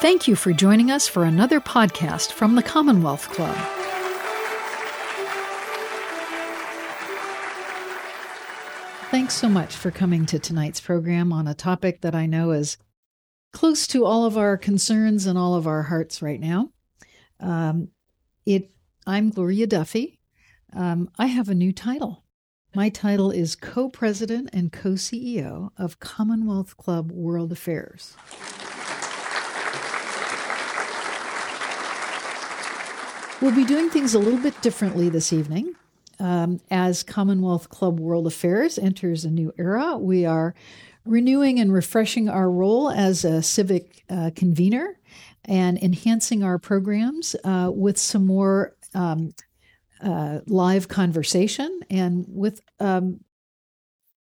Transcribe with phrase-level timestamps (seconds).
[0.00, 3.56] Thank you for joining us for another podcast from the Commonwealth Club.
[9.10, 12.78] Thanks so much for coming to tonight's program on a topic that I know is
[13.52, 16.70] close to all of our concerns and all of our hearts right now.
[17.40, 17.88] Um,
[18.46, 18.70] it,
[19.04, 20.20] I'm Gloria Duffy.
[20.72, 22.22] Um, I have a new title.
[22.72, 28.14] My title is co president and co CEO of Commonwealth Club World Affairs.
[33.40, 35.74] We'll be doing things a little bit differently this evening.
[36.18, 40.56] Um, as Commonwealth Club World Affairs enters a new era, we are
[41.04, 44.98] renewing and refreshing our role as a civic uh, convener
[45.44, 49.30] and enhancing our programs uh, with some more um,
[50.00, 53.20] uh, live conversation and with um,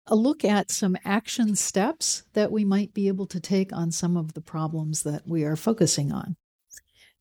[0.08, 4.17] a look at some action steps that we might be able to take on some
[4.17, 6.36] of the problems that we are focusing on.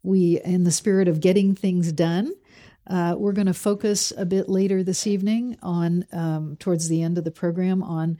[0.02, 2.32] We, in the spirit of getting things done,
[2.86, 7.18] uh, we're going to focus a bit later this evening on, um, towards the end
[7.18, 8.18] of the program, on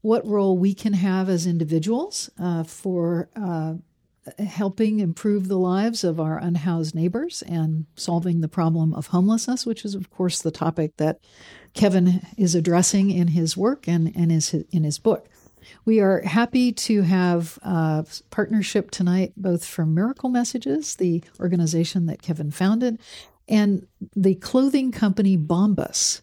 [0.00, 3.74] what role we can have as individuals uh, for uh,
[4.38, 9.84] helping improve the lives of our unhoused neighbors and solving the problem of homelessness, which
[9.84, 11.18] is, of course, the topic that
[11.74, 15.28] Kevin is addressing in his work and, and is in his book.
[15.84, 22.22] We are happy to have a partnership tonight, both from Miracle Messages, the organization that
[22.22, 22.98] Kevin founded,
[23.48, 26.20] and the clothing company Bombas.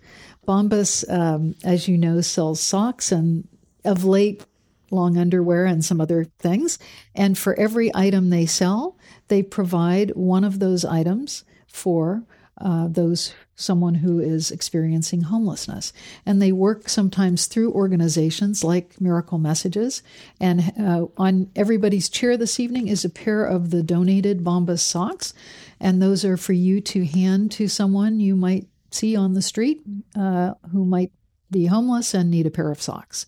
[0.48, 3.48] Bombas, um, as you know, sells socks and
[3.84, 4.46] of late
[4.92, 6.78] long underwear and some other things.
[7.16, 12.24] And for every item they sell, they provide one of those items for
[12.59, 15.94] uh, those someone who is experiencing homelessness.
[16.25, 20.03] And they work sometimes through organizations like Miracle Messages.
[20.39, 25.34] And uh, on everybody's chair this evening is a pair of the donated Bombas socks.
[25.80, 29.81] And those are for you to hand to someone you might see on the street
[30.16, 31.12] uh, who might
[31.51, 33.25] be homeless and need a pair of socks.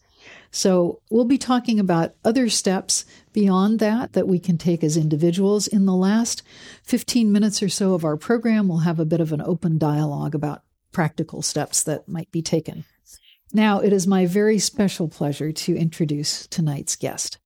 [0.57, 5.67] So we'll be talking about other steps beyond that that we can take as individuals.
[5.67, 6.41] In the last
[6.81, 10.33] 15 minutes or so of our program, we'll have a bit of an open dialogue
[10.33, 12.85] about practical steps that might be taken.
[13.53, 17.37] Now, it is my very special pleasure to introduce tonight's guest.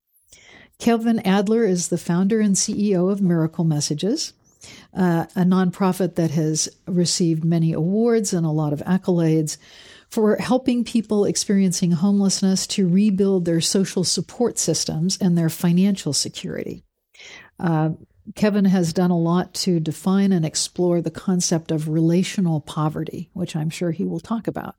[0.79, 4.31] Kevin Adler is the founder and CEO of Miracle Messages,
[4.95, 9.57] uh, a nonprofit that has received many awards and a lot of accolades
[10.11, 16.83] for helping people experiencing homelessness to rebuild their social support systems and their financial security.
[17.57, 17.91] Uh,
[18.35, 23.55] Kevin has done a lot to define and explore the concept of relational poverty, which
[23.55, 24.75] I'm sure he will talk about.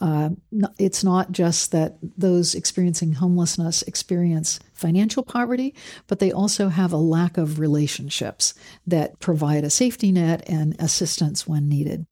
[0.00, 0.30] Uh,
[0.78, 5.74] it's not just that those experiencing homelessness experience financial poverty,
[6.08, 8.54] but they also have a lack of relationships
[8.86, 12.06] that provide a safety net and assistance when needed.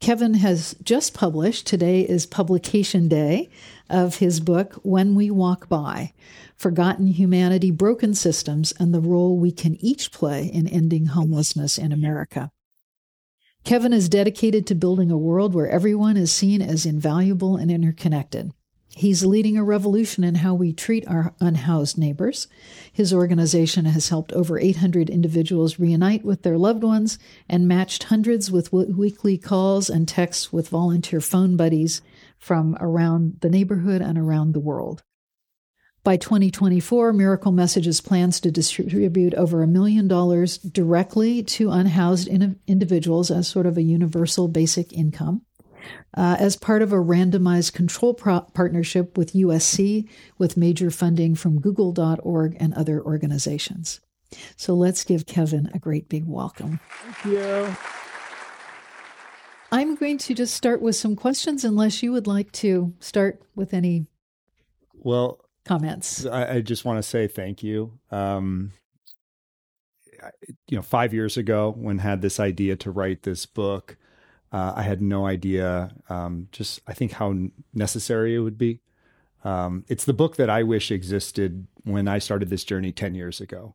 [0.00, 3.48] Kevin has just published, today is publication day
[3.88, 6.12] of his book, When We Walk By
[6.56, 11.90] Forgotten Humanity, Broken Systems, and the Role We Can Each Play in Ending Homelessness in
[11.90, 12.50] America.
[13.64, 18.52] Kevin is dedicated to building a world where everyone is seen as invaluable and interconnected.
[18.96, 22.46] He's leading a revolution in how we treat our unhoused neighbors.
[22.92, 27.18] His organization has helped over 800 individuals reunite with their loved ones
[27.48, 32.02] and matched hundreds with weekly calls and texts with volunteer phone buddies
[32.38, 35.02] from around the neighborhood and around the world.
[36.04, 42.60] By 2024, Miracle Messages plans to distribute over a million dollars directly to unhoused in-
[42.68, 45.42] individuals as sort of a universal basic income
[46.16, 50.08] uh, as part of a randomized control pro- partnership with USC,
[50.38, 54.00] with major funding from Google.org and other organizations.
[54.56, 56.80] So let's give Kevin a great big welcome.
[56.88, 57.76] Thank you.
[59.72, 63.74] I'm going to just start with some questions, unless you would like to start with
[63.74, 64.06] any
[64.92, 66.26] well comments.
[66.26, 67.98] I, I just want to say thank you.
[68.10, 68.72] Um,
[70.68, 73.96] you know, five years ago, when had this idea to write this book,
[74.54, 77.34] uh, I had no idea, um, just I think how
[77.74, 78.78] necessary it would be.
[79.42, 83.40] Um, it's the book that I wish existed when I started this journey 10 years
[83.40, 83.74] ago.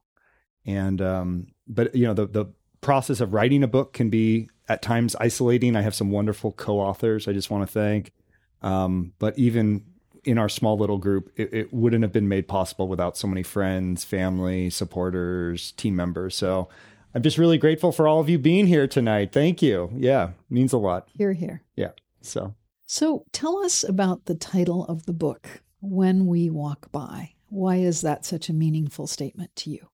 [0.65, 2.45] And, um, but you know, the, the
[2.79, 5.75] process of writing a book can be at times isolating.
[5.75, 8.13] I have some wonderful co-authors I just want to thank.
[8.61, 9.83] Um, but even
[10.23, 13.43] in our small little group, it, it, wouldn't have been made possible without so many
[13.43, 16.35] friends, family, supporters, team members.
[16.37, 16.69] So
[17.13, 19.31] I'm just really grateful for all of you being here tonight.
[19.31, 19.91] Thank you.
[19.95, 21.09] Yeah, means a lot.
[21.13, 21.63] Here, here.
[21.75, 21.91] Yeah.
[22.21, 22.53] So,
[22.85, 27.33] so tell us about the title of the book, When We Walk By.
[27.49, 29.89] Why is that such a meaningful statement to you?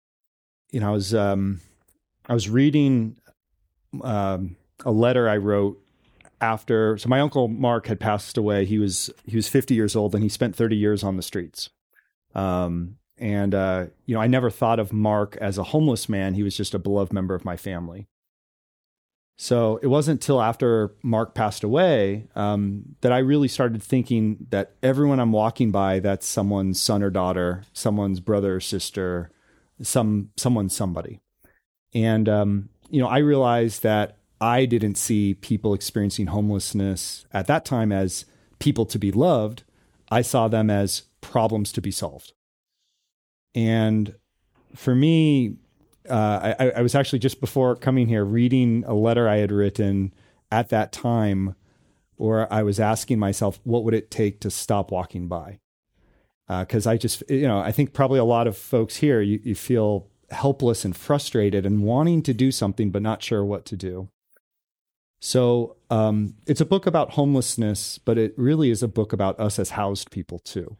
[0.75, 1.61] you know, I was um,
[2.27, 3.15] I was reading
[4.01, 5.81] um, a letter I wrote
[6.41, 6.97] after.
[6.97, 8.65] So my uncle Mark had passed away.
[8.65, 11.69] He was he was 50 years old, and he spent 30 years on the streets.
[12.33, 16.33] Um, and uh, you know, I never thought of Mark as a homeless man.
[16.33, 18.07] He was just a beloved member of my family.
[19.37, 24.75] So it wasn't till after Mark passed away um, that I really started thinking that
[24.81, 29.29] everyone I'm walking by, that's someone's son or daughter, someone's brother or sister,
[29.81, 31.19] some someone's somebody.
[31.93, 37.65] And um, you know, I realized that I didn't see people experiencing homelessness at that
[37.65, 38.25] time as
[38.59, 39.63] people to be loved.
[40.09, 42.31] I saw them as problems to be solved.
[43.55, 44.13] And
[44.75, 45.55] for me,
[46.09, 50.13] uh, I, I, was actually just before coming here reading a letter I had written
[50.51, 51.55] at that time
[52.17, 55.59] where I was asking myself, what would it take to stop walking by?
[56.47, 59.39] Because uh, I just, you know, I think probably a lot of folks here, you,
[59.43, 63.75] you feel helpless and frustrated and wanting to do something, but not sure what to
[63.75, 64.09] do.
[65.19, 69.57] So um, it's a book about homelessness, but it really is a book about us
[69.57, 70.77] as housed people too.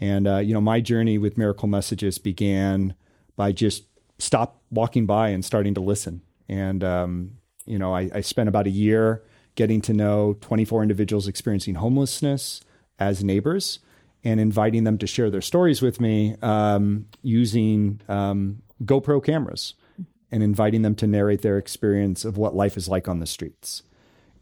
[0.00, 2.94] And uh, you know, my journey with Miracle Messages began
[3.36, 3.84] by just
[4.18, 6.22] stop walking by and starting to listen.
[6.48, 7.32] And um,
[7.66, 9.22] you know, I, I spent about a year
[9.54, 12.62] getting to know 24 individuals experiencing homelessness
[12.98, 13.80] as neighbors
[14.24, 19.74] and inviting them to share their stories with me um, using um, GoPro cameras
[20.30, 23.82] and inviting them to narrate their experience of what life is like on the streets.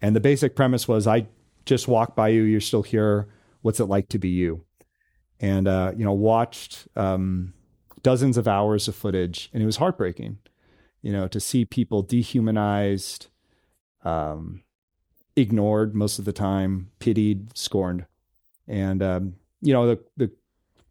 [0.03, 1.27] And the basic premise was I
[1.65, 3.29] just walked by you, you're still here.
[3.63, 4.65] What's it like to be you?
[5.41, 7.53] And uh, you know watched um,
[8.03, 10.39] dozens of hours of footage, and it was heartbreaking.
[11.03, 13.29] You know, to see people dehumanized,
[14.05, 14.63] um,
[15.37, 18.07] ignored most of the time, pitied, scorned,
[18.67, 20.31] and um, you know the the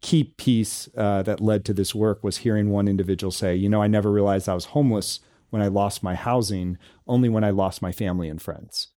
[0.00, 3.82] key piece uh, that led to this work was hearing one individual say, "You know,
[3.82, 5.20] I never realized I was homeless
[5.50, 8.88] when I lost my housing, only when I lost my family and friends,"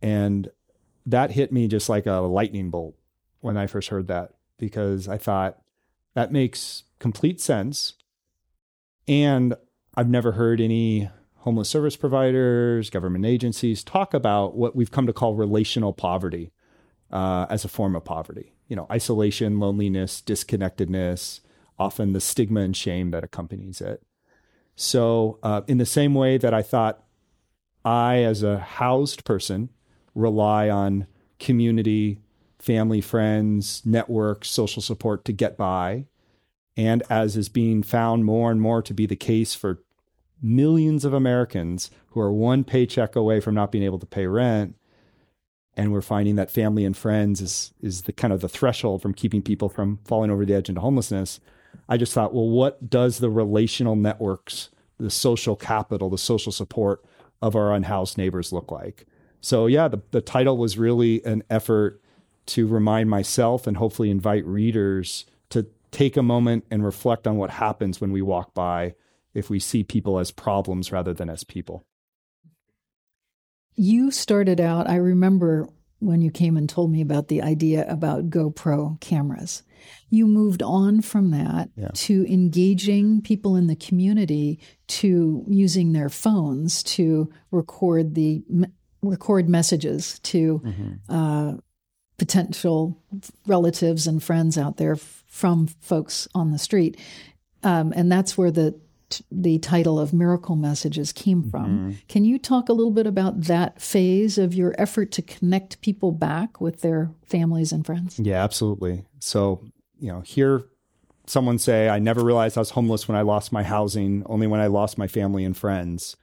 [0.00, 0.50] and
[1.06, 2.94] that hit me just like a lightning bolt
[3.40, 5.58] when I first heard that because I thought
[6.14, 7.94] that makes complete sense.
[9.08, 9.54] And
[9.96, 15.12] I've never heard any homeless service providers, government agencies talk about what we've come to
[15.12, 16.52] call relational poverty
[17.10, 18.52] uh, as a form of poverty.
[18.68, 21.40] You know, isolation, loneliness, disconnectedness,
[21.78, 24.02] often the stigma and shame that accompanies it.
[24.76, 27.02] So, uh, in the same way that I thought
[27.84, 29.70] I, as a housed person,
[30.14, 31.06] rely on
[31.38, 32.18] community,
[32.60, 36.06] family, friends, network, social support to get by.
[36.76, 39.82] And as is being found more and more to be the case for
[40.42, 44.76] millions of Americans who are one paycheck away from not being able to pay rent,
[45.76, 49.14] and we're finding that family and friends is is the kind of the threshold from
[49.14, 51.40] keeping people from falling over the edge into homelessness.
[51.88, 57.04] I just thought, well, what does the relational networks, the social capital, the social support
[57.40, 59.06] of our unhoused neighbors look like?
[59.40, 62.02] So yeah, the, the title was really an effort
[62.50, 67.50] to remind myself and hopefully invite readers to take a moment and reflect on what
[67.50, 68.94] happens when we walk by
[69.34, 71.84] if we see people as problems rather than as people.
[73.76, 75.68] You started out, I remember
[76.00, 79.62] when you came and told me about the idea about GoPro cameras.
[80.08, 81.90] You moved on from that yeah.
[81.94, 88.42] to engaging people in the community to using their phones to record the
[89.02, 90.92] record messages to mm-hmm.
[91.08, 91.54] uh,
[92.20, 93.02] potential
[93.46, 97.00] relatives and friends out there f- from folks on the street.
[97.62, 98.78] Um, and that's where the
[99.32, 101.64] the title of Miracle Messages came from.
[101.64, 101.90] Mm-hmm.
[102.08, 106.12] Can you talk a little bit about that phase of your effort to connect people
[106.12, 108.20] back with their families and friends?
[108.20, 109.06] Yeah, absolutely.
[109.18, 109.64] So,
[109.98, 110.62] you know, hear
[111.26, 114.60] someone say, I never realized I was homeless when I lost my housing, only when
[114.60, 116.16] I lost my family and friends.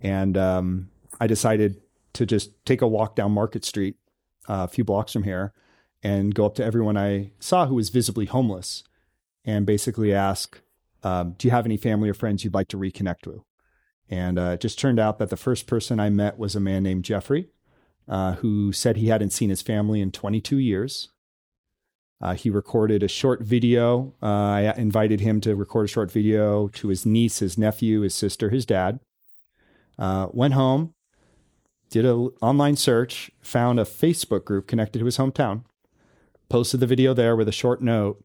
[0.00, 1.80] And um, I decided
[2.12, 3.96] to just take a walk down Market Street
[4.60, 5.52] a few blocks from here
[6.02, 8.84] and go up to everyone I saw who was visibly homeless
[9.44, 10.60] and basically ask,
[11.02, 13.40] um, Do you have any family or friends you'd like to reconnect with?
[14.08, 16.82] And uh, it just turned out that the first person I met was a man
[16.82, 17.48] named Jeffrey,
[18.08, 21.08] uh, who said he hadn't seen his family in 22 years.
[22.20, 24.14] Uh, he recorded a short video.
[24.22, 28.14] Uh, I invited him to record a short video to his niece, his nephew, his
[28.14, 29.00] sister, his dad.
[29.98, 30.94] Uh, went home,
[31.92, 35.64] did an online search, found a Facebook group connected to his hometown,
[36.48, 38.22] posted the video there with a short note,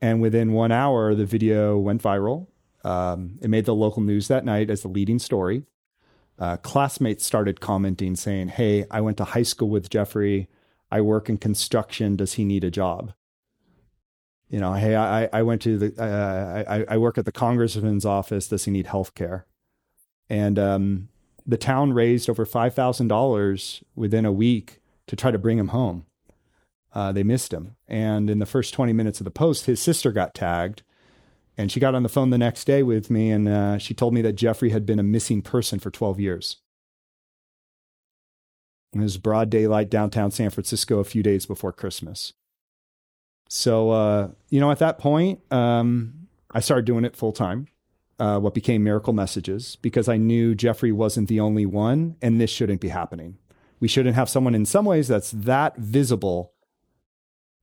[0.00, 2.46] and within one hour, the video went viral.
[2.82, 5.64] Um, it made the local news that night as the leading story.
[6.38, 10.48] Uh, classmates started commenting saying, Hey, I went to high school with Jeffrey.
[10.90, 12.16] I work in construction.
[12.16, 13.12] Does he need a job?
[14.50, 18.04] you know, hey, I, I went to the, uh, I, I work at the congressman's
[18.04, 18.48] office.
[18.48, 19.46] Does he need health care?
[20.28, 21.08] And um,
[21.46, 26.06] the town raised over $5,000 within a week to try to bring him home.
[26.92, 27.76] Uh, they missed him.
[27.88, 30.82] And in the first 20 minutes of the post, his sister got tagged.
[31.56, 34.14] And she got on the phone the next day with me and uh, she told
[34.14, 36.56] me that Jeffrey had been a missing person for 12 years.
[38.94, 42.32] It was broad daylight downtown San Francisco a few days before Christmas.
[43.48, 47.68] So, uh, you know, at that point, um, I started doing it full time,
[48.20, 52.50] uh, what became Miracle Messages, because I knew Jeffrey wasn't the only one and this
[52.50, 53.38] shouldn't be happening.
[53.80, 56.52] We shouldn't have someone in some ways that's that visible,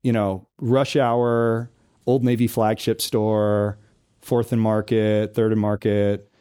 [0.02, 1.70] you know, rush hour,
[2.08, 3.78] Old Navy flagship store,
[4.20, 6.32] Fourth and Market, Third and Market,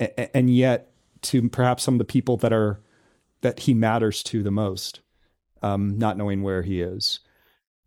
[0.00, 0.90] and yet
[1.22, 2.80] to perhaps some of the people that are
[3.42, 5.00] that he matters to the most,
[5.60, 7.20] um, not knowing where he is.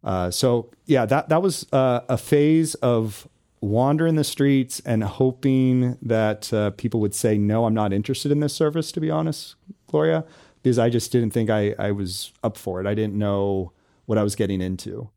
[0.04, 3.28] Uh, so yeah, that that was uh, a phase of
[3.62, 8.40] wandering the streets and hoping that uh, people would say no, I'm not interested in
[8.40, 8.92] this service.
[8.92, 9.56] To be honest,
[9.88, 10.26] Gloria,
[10.62, 12.88] because I just didn't think I I was up for it.
[12.88, 13.74] I didn't know
[14.06, 15.10] what I was getting into,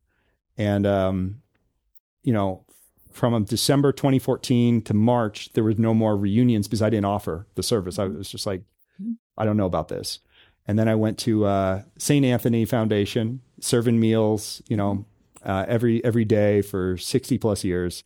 [0.57, 1.43] and um,
[2.23, 2.65] you know,
[3.11, 7.63] from December 2014 to March, there was no more reunions because I didn't offer the
[7.63, 7.99] service.
[7.99, 8.63] I was just like,
[9.37, 10.21] I don't know about this.
[10.67, 12.25] And then I went to uh, St.
[12.25, 15.05] Anthony Foundation, serving meals, you know,
[15.45, 18.05] uh, every every day for 60 plus years.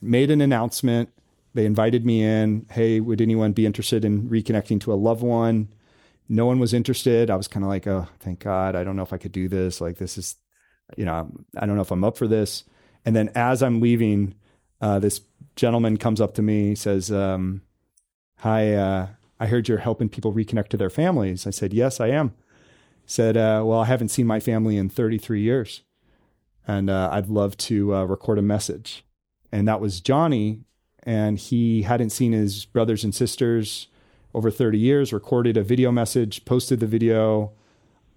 [0.00, 1.10] Made an announcement.
[1.54, 2.66] They invited me in.
[2.70, 5.68] Hey, would anyone be interested in reconnecting to a loved one?
[6.28, 7.30] No one was interested.
[7.30, 8.76] I was kind of like, oh, thank God.
[8.76, 9.80] I don't know if I could do this.
[9.80, 10.36] Like, this is,
[10.96, 12.64] you know, I don't know if I'm up for this.
[13.04, 14.34] And then as I'm leaving,
[14.80, 15.22] uh, this
[15.56, 17.62] gentleman comes up to me, says, um,
[18.38, 19.06] "Hi, uh,
[19.40, 22.34] I heard you're helping people reconnect to their families." I said, "Yes, I am."
[23.06, 25.82] Said, uh, "Well, I haven't seen my family in 33 years,
[26.66, 29.04] and uh, I'd love to uh, record a message."
[29.50, 30.60] And that was Johnny,
[31.02, 33.88] and he hadn't seen his brothers and sisters
[34.34, 35.12] over 30 years.
[35.12, 37.52] Recorded a video message, posted the video,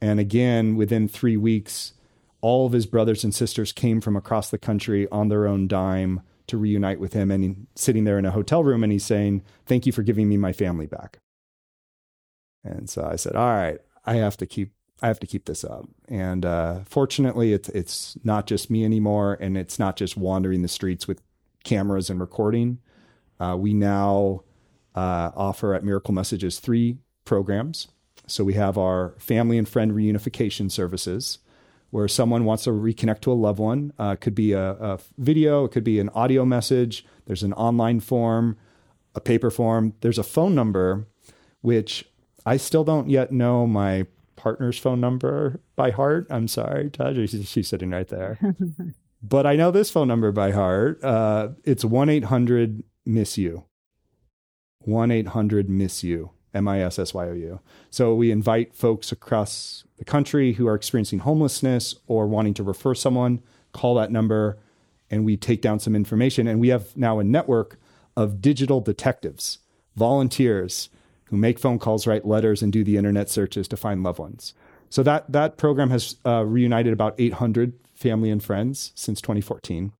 [0.01, 1.93] and again, within three weeks,
[2.41, 6.21] all of his brothers and sisters came from across the country on their own dime
[6.47, 7.29] to reunite with him.
[7.29, 10.27] And he's sitting there in a hotel room and he's saying, Thank you for giving
[10.27, 11.19] me my family back.
[12.63, 15.63] And so I said, All right, I have to keep I have to keep this
[15.63, 15.87] up.
[16.07, 20.67] And uh, fortunately, it's it's not just me anymore, and it's not just wandering the
[20.67, 21.21] streets with
[21.63, 22.79] cameras and recording.
[23.39, 24.43] Uh, we now
[24.95, 27.87] uh, offer at Miracle Messages three programs.
[28.27, 31.39] So we have our family and friend reunification services,
[31.89, 33.93] where someone wants to reconnect to a loved one.
[33.99, 37.05] Uh, it could be a, a, video, it could be an audio message.
[37.25, 38.57] There's an online form,
[39.15, 39.95] a paper form.
[40.01, 41.07] There's a phone number,
[41.61, 42.05] which
[42.45, 44.05] I still don't yet know my
[44.41, 46.25] partner's phone number by heart.
[46.31, 47.15] I'm sorry, Taj.
[47.29, 48.39] She's, she's sitting right there.
[49.23, 51.03] but I know this phone number by heart.
[51.03, 53.65] Uh, it's 1 800 Miss You.
[54.79, 56.31] 1 800 Miss You.
[56.55, 57.59] M I S S Y O U.
[57.91, 62.95] So we invite folks across the country who are experiencing homelessness or wanting to refer
[62.95, 63.41] someone,
[63.73, 64.57] call that number,
[65.11, 66.47] and we take down some information.
[66.47, 67.79] And we have now a network
[68.17, 69.59] of digital detectives,
[69.95, 70.89] volunteers
[71.31, 74.53] who make phone calls, write letters, and do the internet searches to find loved ones.
[74.89, 79.93] So that that program has uh, reunited about 800 family and friends since 2014.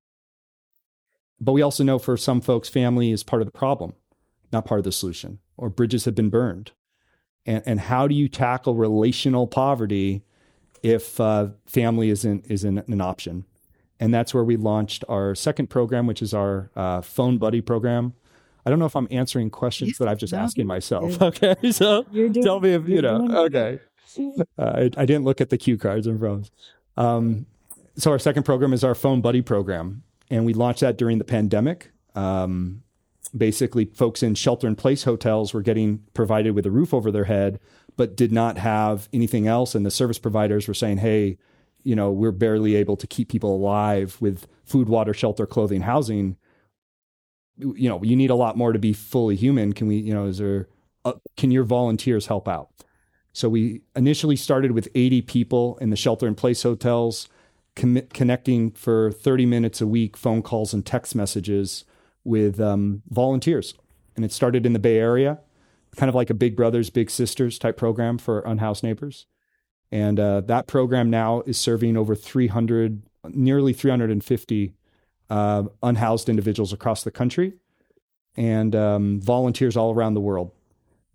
[1.39, 3.93] But we also know for some folks, family is part of the problem,
[4.51, 6.71] not part of the solution or bridges have been burned.
[7.45, 10.23] And, and how do you tackle relational poverty
[10.83, 13.45] if uh, family isn't, isn't an option?
[13.99, 18.13] And that's where we launched our second program, which is our uh, phone buddy program.
[18.65, 21.21] I don't know if I'm answering questions that I've just asking myself.
[21.21, 23.27] Okay, so doing, tell me if you know.
[23.45, 23.79] Okay,
[24.17, 26.51] uh, I, I, didn't look at the cue cards and froze.
[26.97, 27.45] Um,
[27.95, 31.23] so our second program is our phone buddy program, and we launched that during the
[31.23, 31.91] pandemic.
[32.15, 32.83] Um,
[33.35, 37.23] basically folks in shelter in place hotels were getting provided with a roof over their
[37.23, 37.59] head
[37.95, 41.37] but did not have anything else and the service providers were saying hey
[41.83, 46.35] you know we're barely able to keep people alive with food water shelter clothing housing
[47.75, 50.25] you know you need a lot more to be fully human can we you know
[50.25, 50.67] is there
[51.05, 52.69] uh, can your volunteers help out
[53.33, 57.29] so we initially started with 80 people in the shelter in place hotels
[57.75, 61.85] com- connecting for 30 minutes a week phone calls and text messages
[62.23, 63.73] with um, volunteers.
[64.15, 65.39] And it started in the Bay Area,
[65.95, 69.25] kind of like a Big Brothers, Big Sisters type program for unhoused neighbors.
[69.91, 74.73] And uh, that program now is serving over 300, nearly 350
[75.31, 77.53] uh, unhoused individuals across the country
[78.35, 80.51] and um, volunteers all around the world.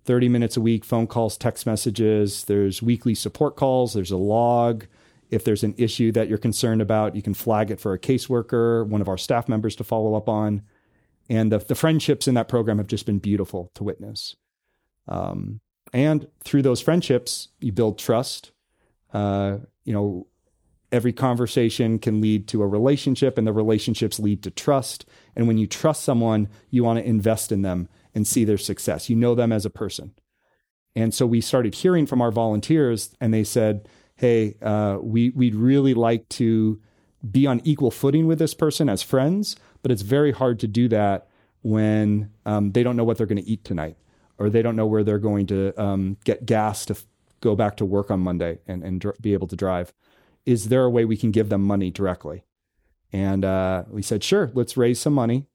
[0.07, 2.45] 30 minutes a week, phone calls, text messages.
[2.45, 3.93] There's weekly support calls.
[3.93, 4.87] There's a log.
[5.31, 8.87] If there's an issue that you're concerned about, you can flag it for a caseworker,
[8.87, 10.63] one of our staff members to follow up on.
[11.29, 14.37] And the, the friendships in that program have just been beautiful to witness.
[15.09, 15.61] Um,
[15.93, 18.53] and through those friendships, you build trust.
[19.13, 20.27] Uh, you know,
[20.97, 25.07] every conversation can lead to a relationship, and the relationships lead to trust.
[25.37, 29.09] And when you trust someone, you want to invest in them and see their success.
[29.09, 30.15] You know them as a person.
[30.97, 35.55] And so we started hearing from our volunteers, and they said, "Hey, uh, we we'd
[35.55, 36.81] really like to
[37.31, 40.89] be on equal footing with this person as friends, but it's very hard to do
[40.89, 41.29] that
[41.63, 43.97] when um, they don't know what they're going to eat tonight,
[44.39, 47.05] or they don't know where they're going to um, get gas to f-
[47.41, 49.93] go back to work on Monday and and dr- be able to drive.
[50.47, 52.45] Is there a way we can give them money directly?"
[53.13, 55.47] And uh, we said, "Sure, let's raise some money."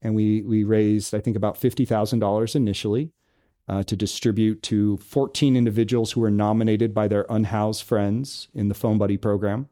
[0.00, 3.12] And we we raised, I think, about fifty thousand dollars initially
[3.68, 8.74] uh, to distribute to 14 individuals who were nominated by their unhoused friends in the
[8.74, 9.68] Phone Buddy program.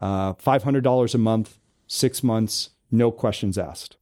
[0.00, 3.96] Uh, $500 a month, six months, no questions asked.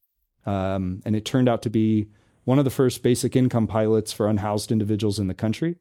[0.45, 2.09] Um, and it turned out to be
[2.45, 5.77] one of the first basic income pilots for unhoused individuals in the country.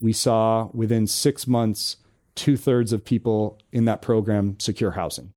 [0.00, 1.96] We saw within six months,
[2.40, 5.34] two thirds of people in that program secure housing.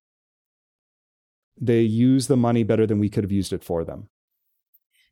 [1.60, 4.08] They use the money better than we could have used it for them.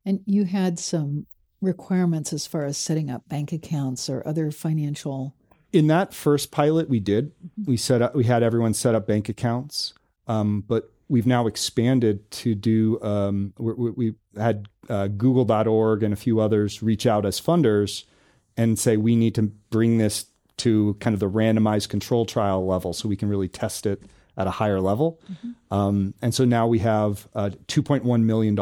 [0.06, 1.26] And you had some
[1.60, 5.36] requirements as far as setting up bank accounts or other financial
[5.72, 7.30] in that first pilot we did
[7.66, 9.94] we set up we had everyone set up bank accounts
[10.26, 16.16] um, but we've now expanded to do um, we, we, had uh, google.org and a
[16.16, 18.04] few others reach out as funders
[18.56, 20.26] and say we need to bring this
[20.62, 24.02] to kind of the randomized control trial level so we can really test it
[24.36, 25.74] at a higher level mm-hmm.
[25.74, 28.54] um, and so now we have uh, $2.1 million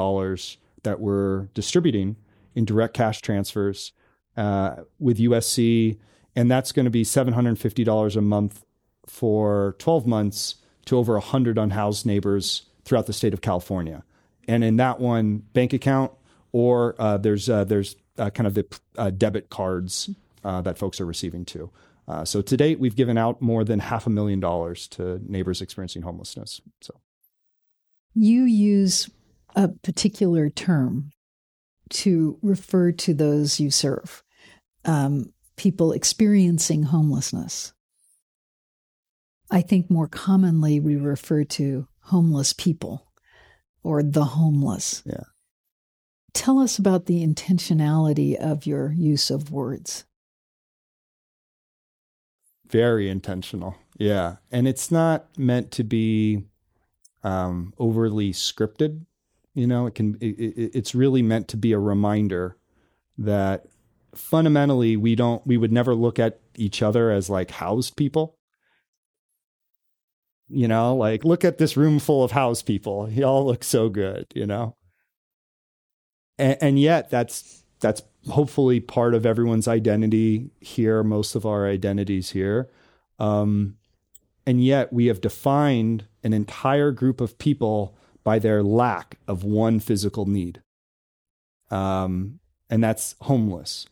[0.82, 2.16] that we're distributing
[2.54, 3.92] in direct cash transfers
[4.36, 5.98] uh, with USC,
[6.34, 8.64] and that's going to be $750 a month
[9.06, 14.04] for 12 months to over 100 unhoused neighbors throughout the state of California.
[14.48, 16.12] And in that one, bank account
[16.52, 20.10] or uh, there's uh, there's uh, kind of the uh, debit cards
[20.42, 21.70] uh, that folks are receiving too.
[22.24, 26.02] So to date, we've given out more than half a million dollars to neighbors experiencing
[26.02, 26.60] homelessness.
[26.80, 27.00] So
[28.14, 29.08] you use
[29.54, 31.10] a particular term
[31.90, 34.22] to refer to those you serve,
[34.84, 37.72] um, people experiencing homelessness.
[39.50, 43.08] I think more commonly we refer to homeless people
[43.82, 45.02] or the homeless.
[45.04, 45.24] Yeah.
[46.32, 50.04] Tell us about the intentionality of your use of words.
[52.70, 53.76] Very intentional.
[53.98, 54.36] Yeah.
[54.50, 56.44] And it's not meant to be
[57.22, 59.04] um, overly scripted.
[59.54, 60.16] You know, it can.
[60.20, 62.56] It, it's really meant to be a reminder
[63.18, 63.66] that
[64.14, 65.44] fundamentally we don't.
[65.46, 68.38] We would never look at each other as like housed people.
[70.48, 73.10] You know, like look at this room full of housed people.
[73.10, 74.26] Y'all look so good.
[74.34, 74.76] You know,
[76.38, 81.02] and, and yet that's that's hopefully part of everyone's identity here.
[81.02, 82.68] Most of our identities here.
[83.18, 83.76] Um,
[84.46, 89.80] and yet we have defined an entire group of people by their lack of one
[89.80, 90.62] physical need.
[91.70, 93.86] Um, and that's homeless.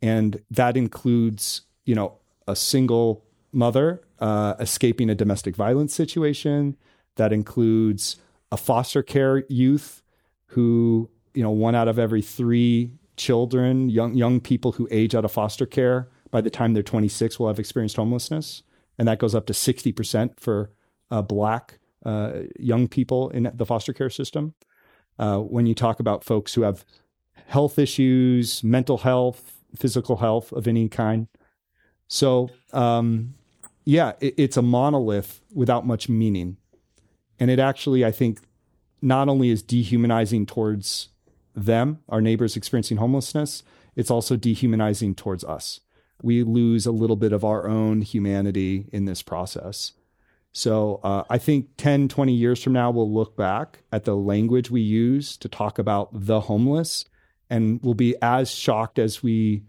[0.00, 6.76] And that includes, you know, a single mother uh, escaping a domestic violence situation.
[7.16, 8.16] That includes
[8.50, 10.02] a foster care youth
[10.48, 15.24] who, you know, one out of every three children, young young people who age out
[15.24, 18.62] of foster care by the time they're 26 will have experienced homelessness,
[18.98, 20.70] and that goes up to 60% for
[21.10, 24.54] uh, black uh, young people in the foster care system.
[25.18, 26.84] Uh, when you talk about folks who have
[27.46, 31.28] health issues, mental health, physical health of any kind.
[32.08, 33.34] So, um,
[33.84, 36.56] yeah, it, it's a monolith without much meaning.
[37.38, 38.40] And it actually, I think,
[39.02, 41.10] not only is dehumanizing towards
[41.54, 43.62] them, our neighbors experiencing homelessness,
[43.96, 45.80] it's also dehumanizing towards us.
[46.22, 49.92] We lose a little bit of our own humanity in this process.
[50.52, 54.70] So uh, I think 10, 20 years from now, we'll look back at the language
[54.70, 57.04] we use to talk about the homeless
[57.50, 59.64] and we'll be as shocked as we,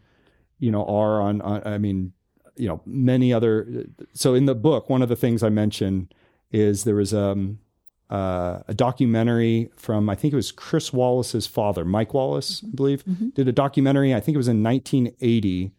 [0.59, 2.13] you know, are on, on I mean,
[2.55, 3.85] you know, many other.
[4.13, 6.09] So in the book, one of the things I mention
[6.51, 7.59] is there was um,
[8.09, 13.03] uh, a documentary from, I think it was Chris Wallace's father, Mike Wallace, I believe,
[13.05, 13.29] mm-hmm.
[13.29, 14.13] did a documentary.
[14.13, 15.71] I think it was in 1980.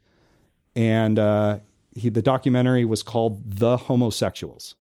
[0.74, 1.58] And uh,
[1.94, 4.74] he, the documentary was called The Homosexuals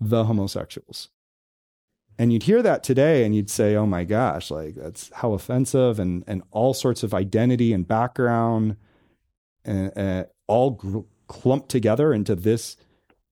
[0.00, 1.08] the homosexuals.
[2.18, 5.98] And you'd hear that today and you'd say, oh my gosh, like that's how offensive
[5.98, 8.76] and, and all sorts of identity and background
[9.66, 12.76] uh, uh, all gr- clumped together into this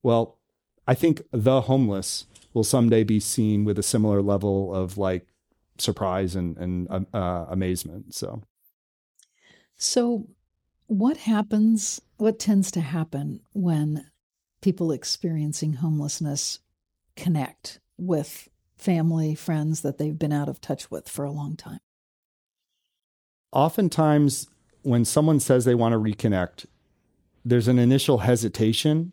[0.03, 0.39] Well,
[0.87, 5.27] I think the homeless will someday be seen with a similar level of like
[5.79, 8.15] surprise and and uh, uh amazement.
[8.15, 8.43] So,
[9.77, 10.29] so
[10.87, 12.01] what happens?
[12.17, 14.07] What tends to happen when
[14.61, 16.61] people experiencing homelessness
[17.17, 21.81] connect with family, friends that they've been out of touch with for a long time?
[23.53, 24.49] Oftentimes,
[24.83, 26.67] when someone says they want to reconnect,
[27.45, 29.13] there's an initial hesitation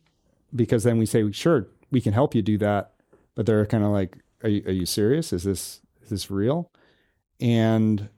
[0.55, 2.93] because then we say, sure, we can help you do that.
[3.39, 5.31] But they're kind of like, are you, are you serious?
[5.31, 6.69] Is this, is this real?
[7.39, 8.09] And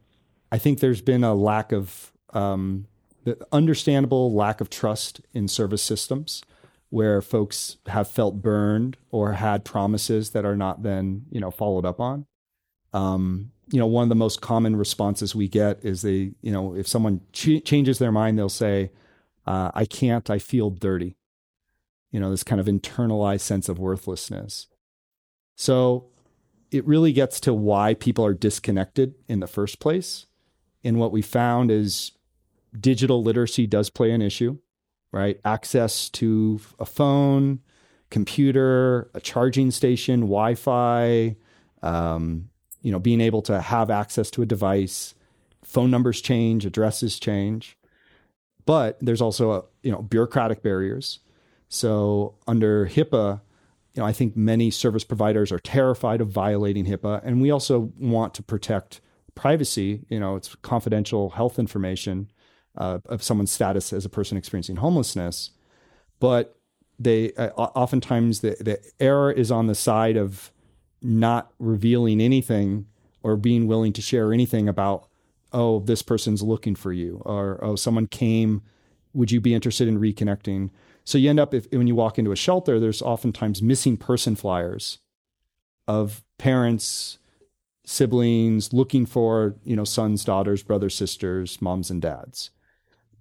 [0.51, 2.87] I think there's been a lack of, um,
[3.23, 6.41] the understandable lack of trust in service systems
[6.89, 11.85] where folks have felt burned or had promises that are not then, you know, followed
[11.85, 12.25] up on.
[12.91, 16.73] Um, you know, one of the most common responses we get is they, you know,
[16.73, 18.89] if someone ch- changes their mind, they'll say,
[19.45, 21.15] uh, I can't, I feel dirty.
[22.09, 24.65] You know, this kind of internalized sense of worthlessness.
[25.61, 26.05] So
[26.71, 30.25] it really gets to why people are disconnected in the first place.
[30.83, 32.13] And what we found is
[32.79, 34.57] digital literacy does play an issue,
[35.11, 35.39] right?
[35.45, 37.59] Access to a phone,
[38.09, 41.35] computer, a charging station, Wi Fi,
[41.83, 42.49] um,
[42.81, 45.13] you know, being able to have access to a device,
[45.63, 47.77] phone numbers change, addresses change.
[48.65, 51.19] But there's also a, you know bureaucratic barriers.
[51.69, 53.41] So under HIPAA,
[53.93, 57.91] you know, I think many service providers are terrified of violating HIPAA, and we also
[57.97, 59.01] want to protect
[59.35, 60.05] privacy.
[60.09, 62.31] You know, it's confidential health information
[62.77, 65.51] uh, of someone's status as a person experiencing homelessness,
[66.19, 66.57] but
[66.97, 70.51] they uh, oftentimes the, the error is on the side of
[71.01, 72.85] not revealing anything
[73.23, 75.07] or being willing to share anything about
[75.51, 78.61] oh this person's looking for you or oh someone came
[79.13, 80.69] would you be interested in reconnecting
[81.11, 84.35] so you end up if when you walk into a shelter there's oftentimes missing person
[84.35, 84.99] flyers
[85.87, 87.17] of parents
[87.85, 92.51] siblings looking for you know sons daughters brothers sisters moms and dads.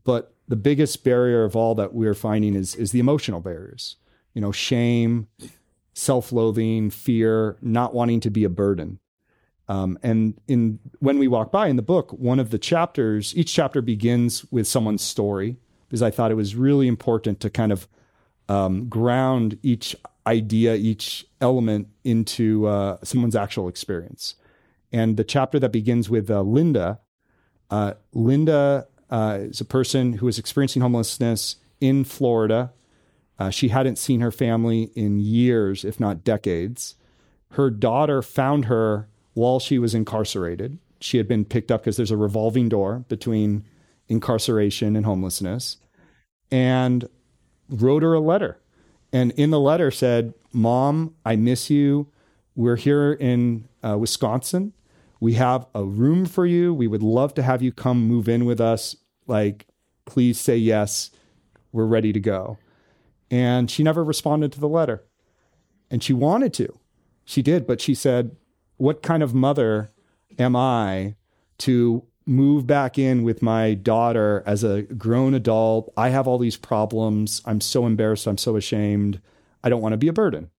[0.05, 3.96] But the biggest barrier of all that we're finding is is the emotional barriers.
[4.35, 5.26] You know shame
[5.92, 9.00] self-loathing, fear, not wanting to be a burden.
[9.68, 13.53] Um, and in when we walk by in the book, one of the chapters, each
[13.53, 15.57] chapter begins with someone's story
[15.90, 17.88] because I thought it was really important to kind of
[18.48, 19.94] um, ground each
[20.26, 24.37] idea, each element into uh, someone's actual experience.
[24.92, 27.00] And the chapter that begins with uh, Linda,
[27.68, 32.72] uh, Linda uh, is a person who is experiencing homelessness in Florida
[33.40, 36.94] uh, she hadn't seen her family in years, if not decades.
[37.53, 40.79] Her daughter found her while she was incarcerated.
[41.00, 43.64] She had been picked up because there's a revolving door between
[44.11, 45.79] incarceration and homelessness,
[46.51, 47.09] and
[47.70, 48.59] wrote her a letter.
[49.12, 52.09] And in the letter said, Mom, I miss you.
[52.55, 54.73] We're here in uh, Wisconsin.
[55.20, 56.75] We have a room for you.
[56.75, 58.96] We would love to have you come move in with us.
[59.27, 59.66] Like,
[60.05, 61.11] please say yes.
[61.73, 62.59] We're ready to go.
[63.31, 65.05] And she never responded to the letter.
[65.90, 66.79] And she wanted to.
[67.25, 68.35] She did, but she said,
[68.77, 69.92] What kind of mother
[70.38, 71.14] am I
[71.59, 75.92] to move back in with my daughter as a grown adult?
[75.96, 77.42] I have all these problems.
[77.44, 78.26] I'm so embarrassed.
[78.26, 79.20] I'm so ashamed.
[79.62, 80.50] I don't want to be a burden.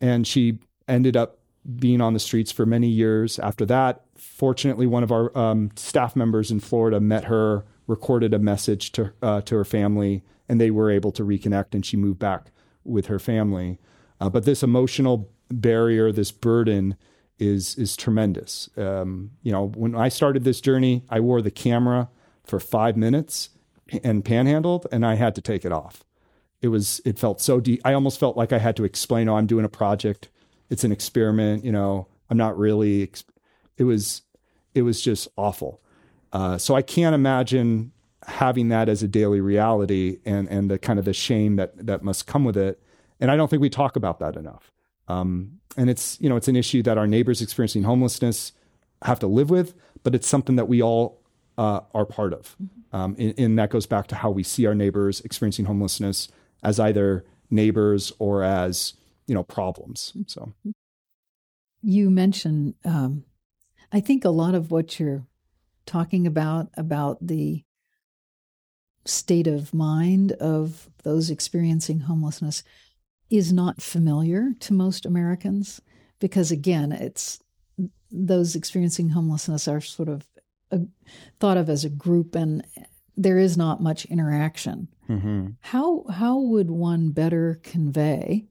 [0.00, 1.38] And she ended up
[1.78, 4.02] being on the streets for many years after that.
[4.16, 9.12] Fortunately, one of our um, staff members in Florida met her, recorded a message to
[9.22, 12.50] uh, to her family, and they were able to reconnect and she moved back
[12.84, 13.78] with her family.
[14.20, 16.96] Uh, but this emotional barrier, this burden
[17.38, 18.68] is is tremendous.
[18.76, 22.08] Um, you know, when I started this journey, I wore the camera
[22.44, 23.50] for five minutes
[24.02, 26.04] and panhandled, and I had to take it off.
[26.62, 27.80] It was it felt so deep.
[27.84, 30.28] I almost felt like I had to explain, "Oh, I'm doing a project.
[30.70, 33.10] It's an experiment." You know, I'm not really.
[33.76, 34.22] It was
[34.74, 35.80] it was just awful.
[36.32, 37.92] Uh, so I can't imagine
[38.26, 42.02] having that as a daily reality and and the kind of the shame that that
[42.02, 42.82] must come with it.
[43.20, 44.72] And I don't think we talk about that enough.
[45.08, 48.52] Um, and it's you know it's an issue that our neighbors experiencing homelessness
[49.02, 51.22] have to live with, but it's something that we all
[51.58, 52.56] uh, are part of.
[52.62, 52.96] Mm-hmm.
[52.96, 56.28] Um, and, and, that goes back to how we see our neighbors experiencing homelessness
[56.62, 58.94] as either neighbors or as
[59.26, 60.12] you know problems.
[60.16, 60.22] Mm-hmm.
[60.26, 60.52] So
[61.82, 63.24] you mentioned, um,
[63.92, 65.26] I think a lot of what you're
[65.84, 67.62] talking about about the
[69.04, 72.64] state of mind of those experiencing homelessness
[73.30, 75.80] is not familiar to most Americans
[76.20, 77.40] because, again, it's
[78.10, 80.26] those experiencing homelessness are sort of
[80.70, 80.80] a,
[81.40, 82.64] thought of as a group and
[83.16, 84.88] there is not much interaction.
[85.08, 85.48] Mm-hmm.
[85.60, 88.44] How how would one better convey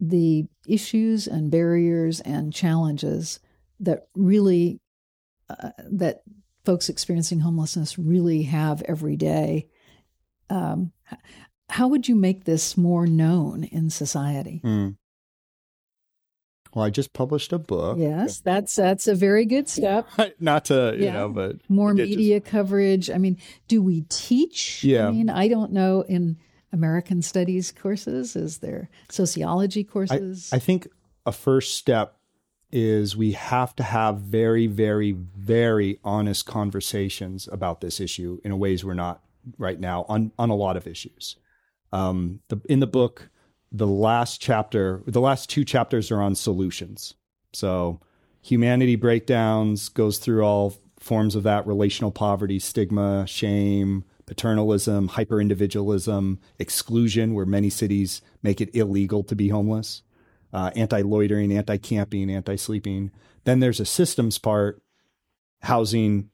[0.00, 3.40] the issues and barriers and challenges
[3.80, 4.80] that really
[5.48, 6.22] uh, that
[6.64, 9.68] folks experiencing homelessness really have every day?
[10.48, 10.92] Um,
[11.70, 14.60] how would you make this more known in society?
[14.64, 14.96] Mm.
[16.74, 17.98] Well, I just published a book.
[17.98, 20.08] Yes, that's that's a very good step.
[20.40, 21.14] Not to, you Yeah.
[21.14, 23.10] know, but More it just- media coverage.
[23.10, 24.84] I mean, do we teach?
[24.84, 25.08] Yeah.
[25.08, 26.36] I mean, I don't know in
[26.72, 28.36] American studies courses.
[28.36, 30.50] Is there sociology I, courses?
[30.52, 30.86] I think
[31.26, 32.16] a first step
[32.70, 38.56] is we have to have very, very, very honest conversations about this issue in a
[38.56, 39.24] ways we're not
[39.58, 41.34] right now on on a lot of issues.
[41.92, 43.30] Um, the, in the book,
[43.72, 47.14] the last chapter, the last two chapters are on solutions.
[47.52, 48.00] So
[48.42, 56.38] humanity breakdowns goes through all forms of that relational poverty, stigma, shame, paternalism, hyper individualism,
[56.58, 60.02] exclusion, where many cities make it illegal to be homeless,
[60.52, 63.10] uh, anti loitering, anti camping, anti sleeping.
[63.44, 64.82] Then there's a systems part
[65.62, 66.30] housing,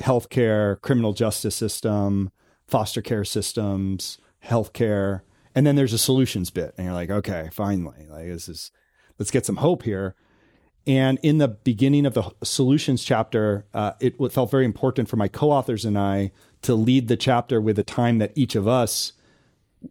[0.00, 2.30] healthcare, criminal justice system,
[2.66, 5.22] foster care systems, healthcare.
[5.54, 6.74] And then there's a solutions bit.
[6.76, 8.70] And you're like, okay, finally, like this is,
[9.18, 10.14] let's get some hope here.
[10.86, 15.28] And in the beginning of the solutions chapter, uh, it felt very important for my
[15.28, 16.32] co authors and I
[16.62, 19.12] to lead the chapter with a time that each of us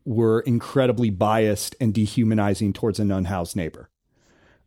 [0.06, 3.90] were incredibly biased and dehumanizing towards an unhoused neighbor.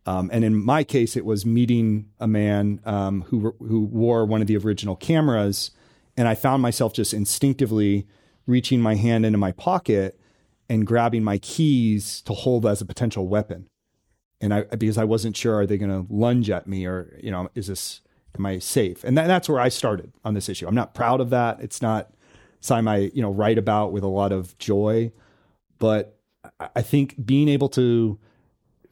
[0.06, 4.40] Um, and in my case, it was meeting a man um, who who wore one
[4.40, 5.72] of the original cameras,
[6.16, 8.06] and I found myself just instinctively
[8.50, 10.18] reaching my hand into my pocket
[10.68, 13.68] and grabbing my keys to hold as a potential weapon.
[14.40, 17.30] And I because I wasn't sure are they going to lunge at me or you
[17.30, 18.00] know is this
[18.38, 19.04] am I safe?
[19.04, 20.66] And that, that's where I started on this issue.
[20.66, 21.60] I'm not proud of that.
[21.60, 22.10] It's not
[22.60, 25.12] something I you know write about with a lot of joy,
[25.78, 26.16] but
[26.76, 28.18] I- think being able to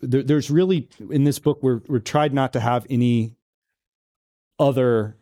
[0.01, 3.37] there, there's really in this book we're we're tried not to have any
[4.59, 5.17] other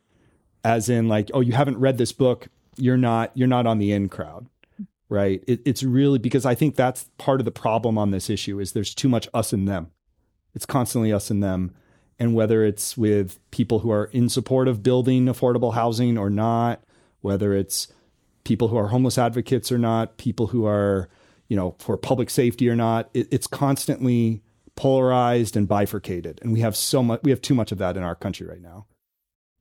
[0.64, 3.92] as in like oh you haven't read this book you're not you're not on the
[3.92, 4.48] in crowd
[5.08, 5.42] right?
[5.46, 8.72] It, it's really because i think that's part of the problem on this issue is
[8.72, 9.90] there's too much us and them.
[10.54, 11.74] It's constantly us and them.
[12.18, 16.82] And whether it's with people who are in support of building affordable housing or not
[17.20, 17.88] whether it's
[18.44, 21.08] people who are homeless advocates or not people who are
[21.48, 24.42] you know for public safety or not it, it's constantly
[24.76, 26.38] polarized and bifurcated.
[26.42, 28.60] And we have so much we have too much of that in our country right
[28.60, 28.86] now.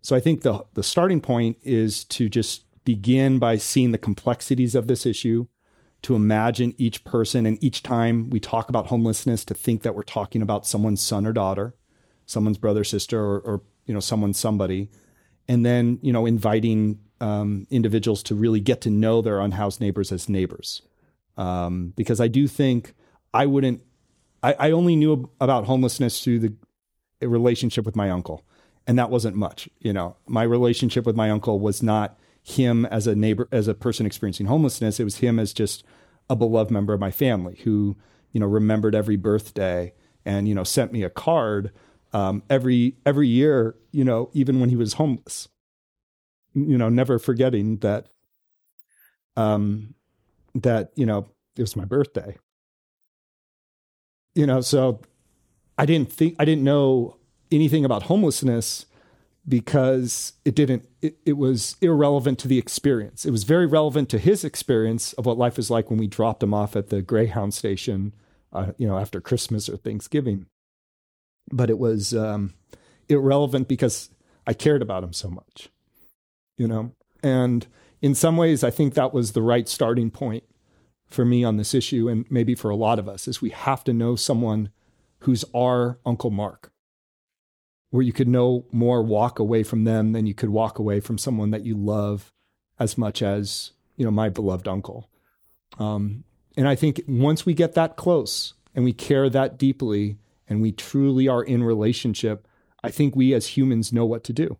[0.02, 4.76] So i think the the starting point is to just begin by seeing the complexities
[4.76, 5.48] of this issue
[6.04, 10.04] to imagine each person and each time we talk about homelessness to think that we're
[10.04, 11.76] talking about someone's son or daughter
[12.26, 14.90] someone's brother sister or, or you know someone's somebody.
[15.48, 20.12] And then you know inviting um, individuals to really get to know their unhoused neighbors
[20.12, 20.82] as neighbors.
[21.38, 22.94] Um, because i do think
[23.34, 23.82] i wouldn't
[24.42, 26.54] I, I only knew about homelessness through the
[27.22, 28.46] relationship with my uncle.
[28.88, 30.16] And that wasn't much you know.
[30.28, 34.46] My relationship with my uncle was not him as a neighbor as a person experiencing
[34.46, 35.00] homelessness.
[35.00, 35.84] It was him as just
[36.30, 37.98] a beloved member of my family who
[38.32, 39.94] you know remembered every birthday
[40.26, 41.72] and you know sent me a card
[42.14, 45.50] um, every every year you know even when he was homeless.
[46.54, 48.10] You know never forgetting that
[49.36, 49.96] um
[50.54, 51.28] that you know
[51.58, 52.38] it was my birthday.
[54.36, 55.02] You know so
[55.78, 57.18] i didn't think i didn't know
[57.52, 58.86] anything about homelessness
[59.48, 63.26] because it didn't it, it was irrelevant to the experience.
[63.26, 66.42] It was very relevant to his experience of what life is like when we dropped
[66.42, 68.14] him off at the greyhound station
[68.54, 70.48] uh, you know after christmas or thanksgiving.
[71.52, 72.56] But it was um,
[73.08, 74.10] irrelevant because
[74.48, 75.70] i cared about him so much
[76.58, 76.92] you know?
[77.24, 77.68] And
[78.02, 80.44] in some ways i think that was the right starting point
[81.08, 83.84] for me on this issue and maybe for a lot of us is we have
[83.84, 84.70] to know someone
[85.20, 86.72] who's our uncle mark
[87.96, 91.18] where you could no more walk away from them than you could walk away from
[91.18, 92.34] someone that you love
[92.78, 95.10] as much as you know my beloved uncle.
[95.80, 96.24] Um,
[96.58, 100.72] and i think once we get that close and we care that deeply and we
[100.72, 102.48] truly are in relationship
[102.84, 104.58] i think we as humans know what to do.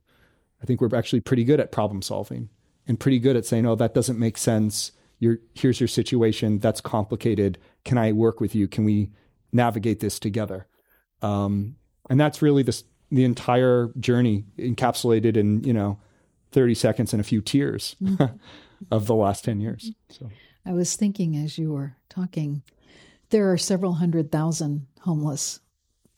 [0.62, 2.50] I think we're actually pretty good at problem solving
[2.88, 4.92] and pretty good at saying oh that doesn't make sense.
[5.20, 6.60] You're, here's your situation.
[6.60, 7.58] That's complicated.
[7.84, 8.68] Can i work with you?
[8.68, 9.12] Can we
[9.54, 10.68] navigate this together?
[11.22, 11.76] Um,
[12.10, 16.00] and that's really the the entire journey encapsulated in you know
[16.52, 17.96] 30 seconds and a few tears
[18.92, 20.30] of the last 10 years so
[20.66, 22.64] I was thinking as you were talking,
[23.30, 25.60] there are several hundred thousand homeless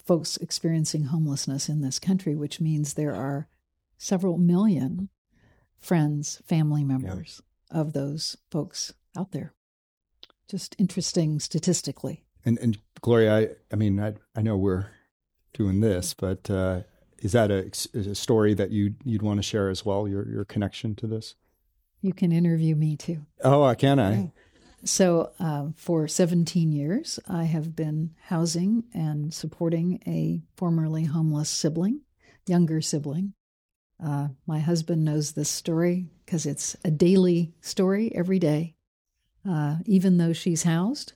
[0.06, 3.50] folks experiencing homelessness in this country, which means there are
[3.98, 5.10] several million
[5.80, 9.54] friends, family members of those folks out there.
[10.48, 12.24] just interesting statistically.
[12.46, 14.88] And, and Gloria, I, I mean, I, I know we're
[15.58, 16.82] doing this, but uh,
[17.20, 20.08] is that a, a story that you you'd want to share as well?
[20.08, 21.36] Your your connection to this?
[22.02, 23.26] You can interview me too.
[23.44, 24.32] Oh, can I?
[24.86, 32.02] So, uh, for 17 years, I have been housing and supporting a formerly homeless sibling,
[32.46, 33.34] younger sibling.
[34.02, 38.76] Uh, my husband knows this story because it's a daily story every day.
[39.48, 41.14] Uh, even though she's housed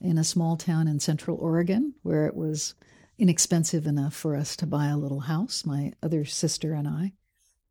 [0.00, 2.74] in a small town in central Oregon where it was
[3.22, 7.12] inexpensive enough for us to buy a little house, my other sister and I,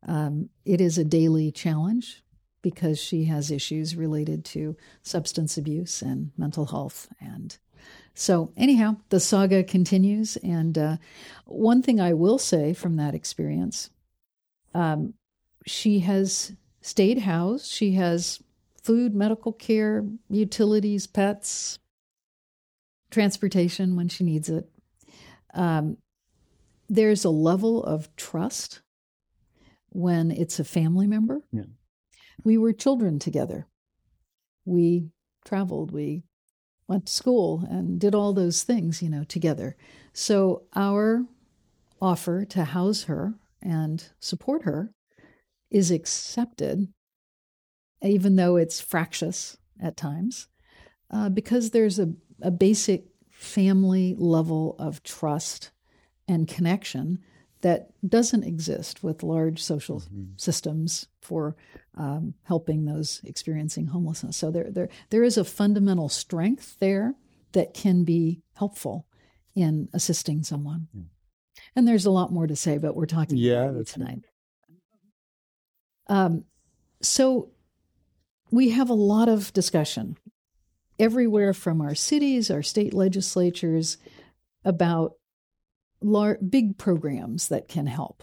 [0.06, 2.22] um, it is a daily challenge
[2.62, 7.08] because she has issues related to substance abuse and mental health.
[7.20, 7.54] And
[8.14, 10.38] so, anyhow, the saga continues.
[10.38, 10.96] And uh,
[11.44, 13.90] one thing I will say from that experience
[14.74, 15.12] um,
[15.66, 18.42] she has stayed housed, she has
[18.82, 21.78] food, medical care, utilities, pets,
[23.10, 24.66] transportation when she needs it.
[25.54, 25.98] Um,
[26.88, 28.82] there's a level of trust
[29.90, 31.42] when it's a family member.
[31.52, 31.64] Yeah
[32.44, 33.66] we were children together.
[34.64, 35.08] We
[35.44, 36.24] traveled, we
[36.88, 39.76] went to school and did all those things, you know, together.
[40.12, 41.24] So our
[42.00, 44.92] offer to house her and support her
[45.70, 46.88] is accepted,
[48.02, 50.48] even though it's fractious at times,
[51.10, 53.06] uh, because there's a, a basic
[53.42, 55.70] family level of trust
[56.28, 57.18] and connection
[57.62, 60.32] that doesn't exist with large social mm-hmm.
[60.36, 61.56] systems for
[61.96, 64.36] um, helping those experiencing homelessness.
[64.36, 67.14] So there, there, there is a fundamental strength there
[67.52, 69.06] that can be helpful
[69.54, 70.88] in assisting someone.
[70.96, 71.04] Mm.
[71.76, 74.20] And there's a lot more to say, but we're talking yeah, about tonight.
[76.08, 76.44] Um,
[77.00, 77.50] so
[78.50, 80.16] we have a lot of discussion
[81.02, 83.98] everywhere from our cities, our state legislatures
[84.64, 85.14] about
[86.00, 88.22] lar- big programs that can help.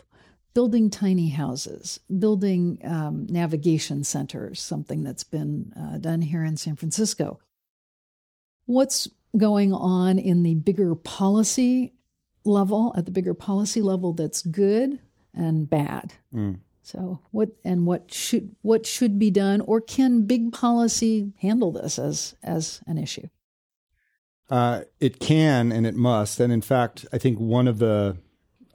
[0.54, 6.78] Building tiny houses, building um, navigation centers, something that's been uh, done here in San
[6.78, 7.40] Francisco.
[8.66, 11.94] What's going on in the bigger policy
[12.46, 15.00] level, at the bigger policy level, that's good
[15.34, 16.14] and bad?
[16.34, 16.60] Mm.
[16.82, 22.00] So what and what should what should be done, or can big policy handle this
[22.00, 23.28] as as an issue?
[24.50, 26.40] Uh, it can and it must.
[26.40, 28.18] And in fact, I think one of the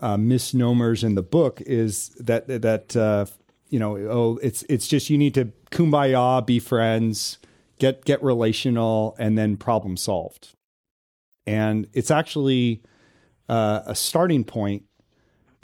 [0.01, 3.27] uh, misnomers in the book is that that uh,
[3.69, 7.39] you know, oh, it's it's just you need to kumbaya, be friends,
[7.79, 10.55] get get relational, and then problem solved.
[11.47, 12.83] And it's actually
[13.49, 14.85] uh, a starting point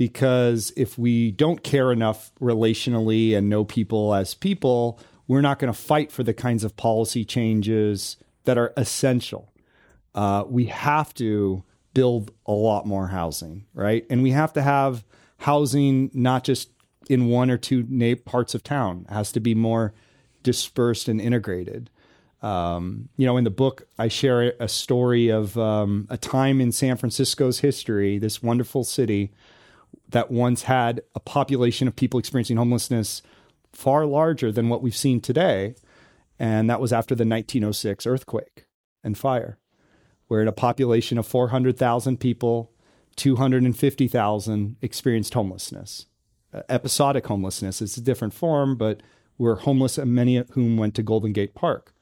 [0.00, 5.70] because if we don't care enough relationally and know people as people, we're not going
[5.70, 9.50] to fight for the kinds of policy changes that are essential
[10.14, 11.62] uh, we have to
[11.94, 14.06] build a lot more housing, right?
[14.10, 15.04] And we have to have
[15.38, 16.70] housing not just
[17.08, 19.06] in one or two na- parts of town.
[19.08, 19.92] It has to be more
[20.42, 21.90] dispersed and integrated.
[22.42, 26.72] Um, you know, in the book, I share a story of um, a time in
[26.72, 29.32] San Francisco's history, this wonderful city
[30.11, 33.23] that once had a population of people experiencing homelessness
[33.73, 35.75] far larger than what we've seen today.
[36.38, 38.66] And that was after the 1906 earthquake
[39.05, 39.59] and fire
[40.31, 42.70] where in a population of 400,000 people,
[43.16, 46.07] 250,000 experienced homelessness.
[46.55, 49.03] Uh, episodic homelessness is a different form, but
[49.38, 51.92] were homeless, and many of whom went to Golden Gate Park.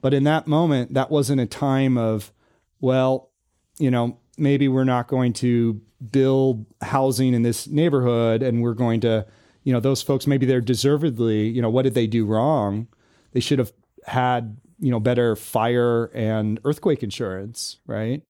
[0.00, 2.32] But in that moment, that wasn't a time of,
[2.80, 3.30] well,
[3.76, 9.00] you know, maybe we're not going to build housing in this neighborhood and we're going
[9.00, 9.26] to,
[9.64, 12.88] you know, those folks, maybe they're deservedly, you know, what did they do wrong?
[13.32, 13.72] They should have
[14.06, 18.22] had you know better fire and earthquake insurance right?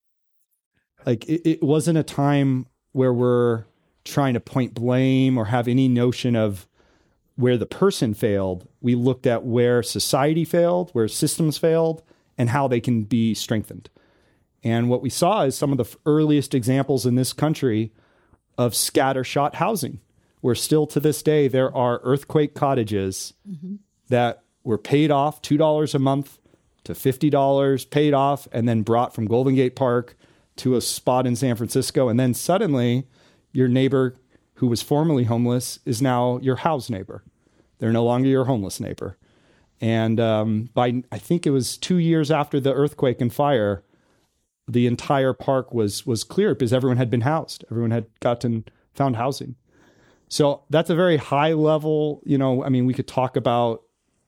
[1.07, 3.64] Like it, it wasn't a time where we're
[4.04, 6.66] trying to point blame or have any notion of
[7.37, 8.66] where the person failed.
[8.81, 12.03] We looked at where society failed where systems failed
[12.36, 13.90] and how they can be strengthened
[14.64, 17.92] and what we saw is some of the earliest examples in this country
[18.56, 20.00] of scattershot housing
[20.40, 23.76] where still to this day there are earthquake cottages mm-hmm.
[24.09, 26.38] that were paid off $2 a month
[26.84, 30.16] to $50 paid off and then brought from Golden Gate Park
[30.56, 32.09] to a spot in San Francisco.
[32.09, 33.06] And then suddenly
[33.52, 34.16] your neighbor
[34.54, 37.22] who was formerly homeless is now your house neighbor.
[37.78, 39.16] They're no longer your homeless neighbor.
[39.80, 43.84] And um, by, I think it was two years after the earthquake and fire,
[44.69, 47.64] the entire park was was clear because everyone had been housed.
[47.71, 48.64] Everyone had gotten
[48.95, 49.57] found housing.
[50.29, 53.83] So that's a very high level, you know, I mean, we could talk about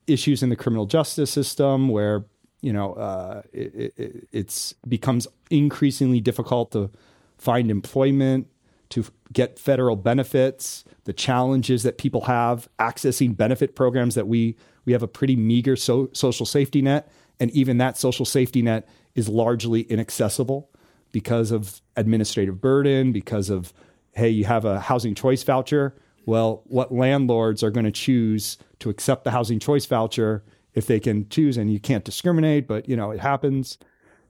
[0.06, 2.24] issues in the criminal justice system where
[2.62, 6.90] you know, uh, it, it, it's becomes increasingly difficult to
[7.38, 8.48] find employment,
[8.90, 14.92] to get federal benefits, the challenges that people have accessing benefit programs that we we
[14.92, 17.10] have a pretty meager so, social safety net,
[17.40, 20.70] and even that social safety net is largely inaccessible
[21.10, 23.72] because of administrative burden, because of
[24.12, 25.94] hey, you have a housing choice voucher.
[26.26, 31.00] Well, what landlords are going to choose to accept the housing choice voucher if they
[31.00, 33.78] can choose, and you can't discriminate, but you know it happens.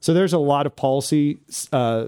[0.01, 1.41] So there's a lot of policy,
[1.73, 2.07] uh,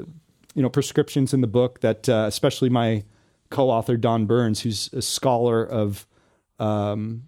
[0.55, 3.05] you know, prescriptions in the book that, uh, especially my
[3.51, 6.07] co-author Don Burnes, who's a scholar of
[6.59, 7.25] um,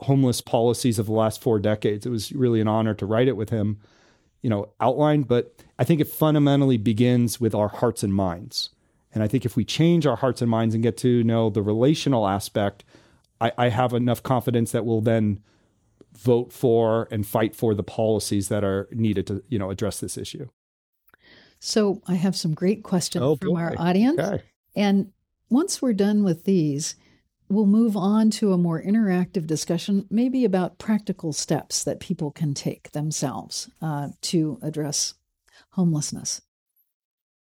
[0.00, 2.06] homeless policies of the last four decades.
[2.06, 3.78] It was really an honor to write it with him,
[4.42, 5.28] you know, outlined.
[5.28, 8.70] But I think it fundamentally begins with our hearts and minds.
[9.12, 11.62] And I think if we change our hearts and minds and get to know the
[11.62, 12.84] relational aspect,
[13.40, 15.40] I, I have enough confidence that we'll then
[16.16, 20.16] vote for and fight for the policies that are needed to, you know, address this
[20.16, 20.48] issue.
[21.58, 23.60] So I have some great questions oh, from boy.
[23.60, 24.18] our audience.
[24.18, 24.42] Okay.
[24.74, 25.12] And
[25.50, 26.94] once we're done with these,
[27.50, 32.54] we'll move on to a more interactive discussion, maybe about practical steps that people can
[32.54, 35.14] take themselves uh, to address
[35.72, 36.40] homelessness.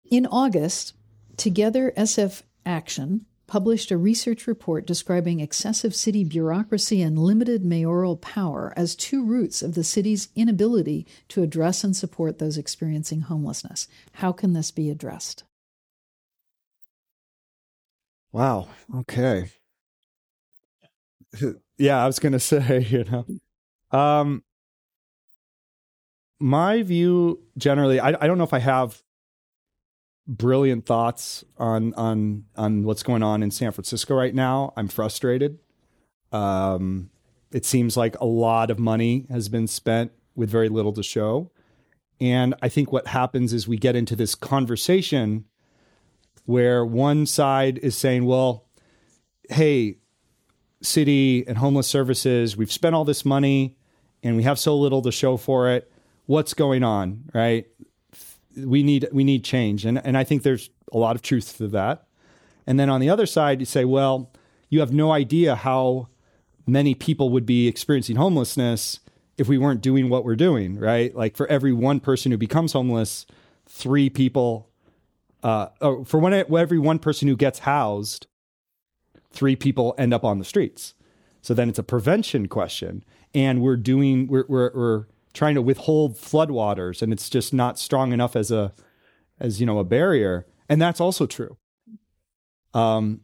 [0.09, 0.93] In August,
[1.37, 8.73] Together SF Action published a research report describing excessive city bureaucracy and limited mayoral power
[8.75, 13.87] as two roots of the city's inability to address and support those experiencing homelessness.
[14.13, 15.43] How can this be addressed?
[18.31, 18.69] Wow.
[18.95, 19.51] Okay.
[21.77, 24.43] yeah, I was to say, you know, um,
[26.39, 29.01] my view generally, I, I don't know if I have
[30.27, 34.73] brilliant thoughts on on on what's going on in San Francisco right now.
[34.75, 35.59] I'm frustrated.
[36.31, 37.09] Um,
[37.51, 41.51] it seems like a lot of money has been spent with very little to show.
[42.19, 45.45] And I think what happens is we get into this conversation
[46.45, 48.65] where one side is saying, well,
[49.49, 49.97] hey,
[50.83, 53.77] city and homeless services, we've spent all this money
[54.21, 55.91] and we have so little to show for it.
[56.25, 57.67] What's going on, right?
[58.57, 61.67] we need we need change, and and I think there's a lot of truth to
[61.69, 62.07] that.
[62.65, 64.31] And then on the other side, you say, well,
[64.69, 66.07] you have no idea how
[66.65, 68.99] many people would be experiencing homelessness
[69.37, 71.13] if we weren't doing what we're doing, right?
[71.13, 73.25] Like for every one person who becomes homeless,
[73.67, 74.69] three people,
[75.41, 78.27] uh, oh, for one, every one person who gets housed,
[79.33, 80.93] three people end up on the streets.
[81.41, 83.03] So then it's a prevention question,
[83.33, 88.13] and we're doing we're we're, we're trying to withhold floodwaters and it's just not strong
[88.13, 88.71] enough as a
[89.39, 91.57] as you know a barrier and that's also true
[92.73, 93.21] um,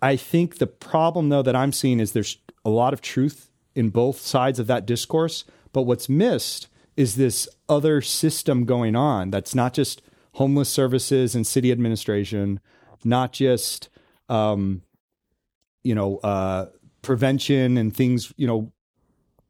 [0.00, 3.90] i think the problem though that i'm seeing is there's a lot of truth in
[3.90, 9.54] both sides of that discourse but what's missed is this other system going on that's
[9.54, 10.00] not just
[10.34, 12.60] homeless services and city administration
[13.04, 13.88] not just
[14.28, 14.82] um,
[15.82, 16.66] you know uh,
[17.02, 18.72] prevention and things you know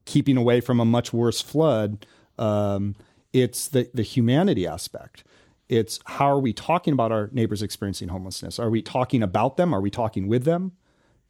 [0.04, 2.06] keeping away from a much worse flood.
[2.38, 2.96] Um,
[3.32, 5.22] it's the, the humanity aspect.
[5.68, 8.58] It's how are we talking about our neighbors experiencing homelessness?
[8.58, 9.74] Are we talking about them?
[9.74, 10.72] Are we talking with them?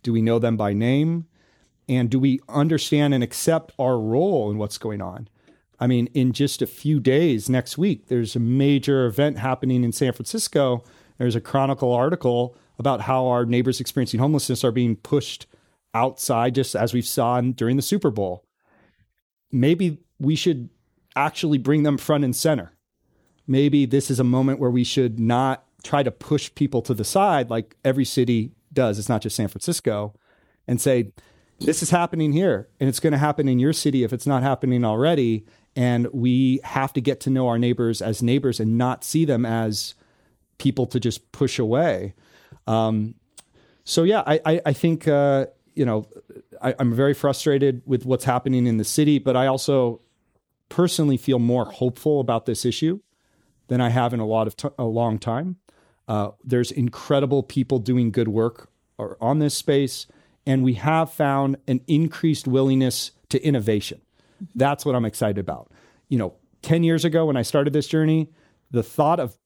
[0.05, 1.27] Do we know them by name?
[1.89, 5.29] And do we understand and accept our role in what's going on?
[5.81, 9.93] I mean, in just a few days next week, there's a major event happening in
[9.93, 10.85] San Francisco.
[11.19, 15.47] There's a Chronicle article about how our neighbors experiencing homelessness are being pushed
[15.95, 18.45] outside, just as we saw during the Super Bowl
[19.51, 20.68] maybe we should
[21.16, 22.72] actually bring them front and center.
[23.47, 27.05] Maybe this is a moment where we should not try to push people to the
[27.05, 28.99] side like every city does.
[28.99, 30.14] It's not just San Francisco
[30.66, 31.12] and say,
[31.61, 34.43] this is happening here and it's going to happen in your city if it's not
[34.43, 35.47] happening already.
[35.74, 39.47] And we have to get to know our neighbors as neighbors and not see them
[39.47, 39.95] as
[40.59, 42.14] people to just push away.
[42.69, 43.14] Um,
[43.85, 46.07] so yeah, I, I, I think uh, you know
[46.61, 50.03] I, am very frustrated with what's happening in the city, but I also
[50.69, 53.01] personally feel more hopeful about this issue
[53.69, 55.57] than I have in a lot of t- a long time.
[56.07, 58.71] Uh, there's incredible people doing good work
[59.21, 60.07] on this space,
[60.47, 64.01] and we have found an increased willingness to innovation.
[64.55, 65.71] That's what I'm excited about.
[66.09, 68.29] You know, 10 years ago when I started this journey,
[68.71, 69.37] the thought of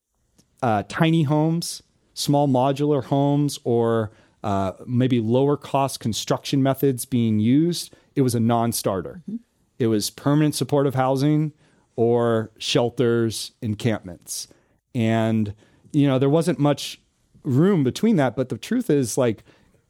[0.62, 1.82] uh, tiny homes,
[2.14, 4.10] small modular homes, or
[4.42, 9.22] uh, maybe lower cost construction methods being used, it was a non starter.
[9.28, 9.36] Mm-hmm.
[9.78, 11.52] It was permanent supportive housing
[11.96, 14.48] or shelters, encampments.
[14.94, 15.54] And,
[15.92, 17.00] you know, there wasn't much
[17.42, 18.36] room between that.
[18.36, 19.44] But the truth is, like,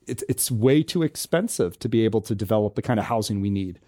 [0.07, 3.51] it's, it's way too expensive to be able to develop the kind of housing we
[3.51, 3.79] need.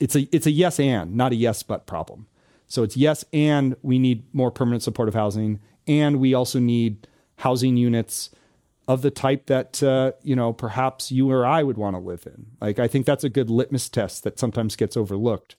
[0.00, 2.26] it's a it's a yes and not a yes but problem.
[2.66, 7.06] So it's yes and we need more permanent supportive housing, and we also need
[7.36, 8.30] housing units
[8.88, 12.26] of the type that uh, you know perhaps you or I would want to live
[12.26, 12.46] in.
[12.60, 15.56] Like I think that's a good litmus test that sometimes gets overlooked.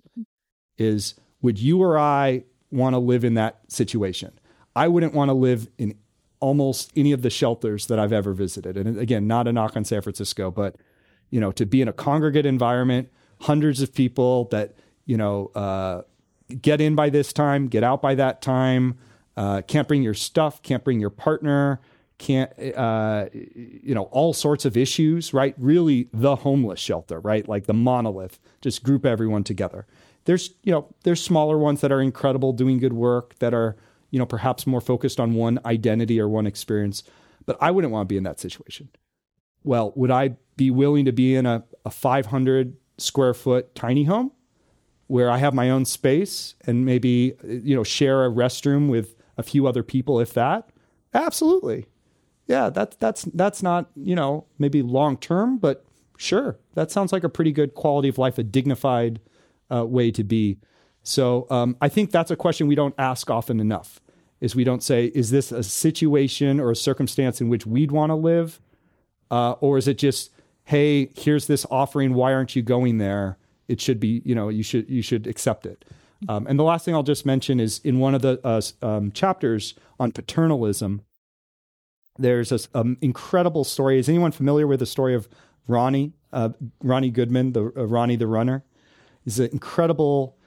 [0.77, 4.39] Is would you or I want to live in that situation?
[4.75, 5.97] I wouldn't want to live in
[6.39, 8.77] almost any of the shelters that I've ever visited.
[8.77, 10.75] And again, not a knock on San Francisco, but
[11.29, 13.09] you know, to be in a congregate environment,
[13.41, 14.75] hundreds of people that
[15.05, 16.03] you know uh,
[16.61, 18.97] get in by this time, get out by that time.
[19.37, 21.79] Uh, can't bring your stuff, can't bring your partner,
[22.17, 25.53] can't uh, you know all sorts of issues, right?
[25.57, 27.47] Really, the homeless shelter, right?
[27.47, 29.85] Like the monolith, just group everyone together.
[30.25, 33.75] There's you know there's smaller ones that are incredible, doing good work that are
[34.09, 37.03] you know perhaps more focused on one identity or one experience.
[37.45, 38.89] But I wouldn't want to be in that situation.
[39.63, 44.31] Well, would I be willing to be in a, a 500 square foot tiny home
[45.05, 49.43] where I have my own space and maybe you know share a restroom with a
[49.43, 50.69] few other people, if that?
[51.13, 51.85] Absolutely.
[52.47, 55.85] Yeah, that's that's that's not, you know, maybe long term, but
[56.17, 56.57] sure.
[56.75, 59.19] That sounds like a pretty good quality of life, a dignified
[59.71, 60.57] uh, way to be.
[61.03, 64.01] So um, I think that's a question we don't ask often enough.
[64.39, 68.11] Is we don't say, is this a situation or a circumstance in which we'd want
[68.11, 68.61] to live,
[69.31, 70.29] uh, or is it just,
[70.65, 73.37] hey, here's this offering, why aren't you going there?
[73.67, 75.83] It should be, you know, you should you should accept it.
[76.27, 79.11] Um, and the last thing I'll just mention is in one of the uh, um,
[79.11, 81.01] chapters on paternalism,
[82.17, 83.99] there's an um, incredible story.
[83.99, 85.27] Is anyone familiar with the story of
[85.67, 86.49] Ronnie, uh,
[86.81, 88.63] Ronnie Goodman, the uh, Ronnie the runner?
[89.23, 90.37] He's an incredible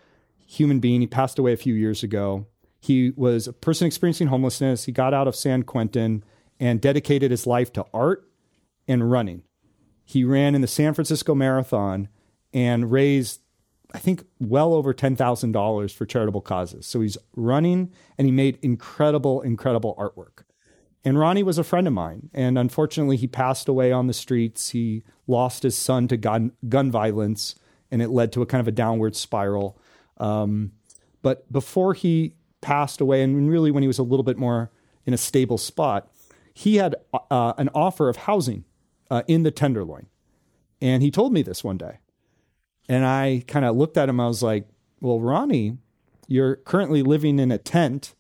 [0.47, 1.01] human being.
[1.01, 2.47] He passed away a few years ago.
[2.81, 4.85] He was a person experiencing homelessness.
[4.85, 6.25] He got out of San Quentin
[6.59, 8.29] and dedicated his life to art
[8.89, 9.43] and running.
[10.05, 12.09] He ran in the San Francisco Marathon
[12.53, 13.43] and raised
[13.93, 16.87] I think well over $10,000 for charitable causes.
[16.87, 20.45] So he's running and he made incredible, incredible artwork.
[21.05, 22.31] And Ronnie was a friend of mine.
[22.35, 24.71] And unfortunately, he passed away on the streets.
[24.71, 27.55] He lost his son to gun, gun violence,
[27.91, 29.79] and it led to a kind of a downward spiral.
[30.19, 30.73] Um,
[31.23, 34.71] but before he passed away, and really when he was a little bit more
[35.07, 36.11] in a stable spot,
[36.53, 36.95] he had
[37.31, 38.65] uh, an offer of housing
[39.11, 40.07] uh, in the Tenderloin.
[40.83, 41.99] And he told me this one day.
[42.91, 44.19] And I kind of looked at him.
[44.19, 44.67] I was like,
[45.01, 45.79] well, Ronnie,
[46.27, 48.17] you're currently living in a tent.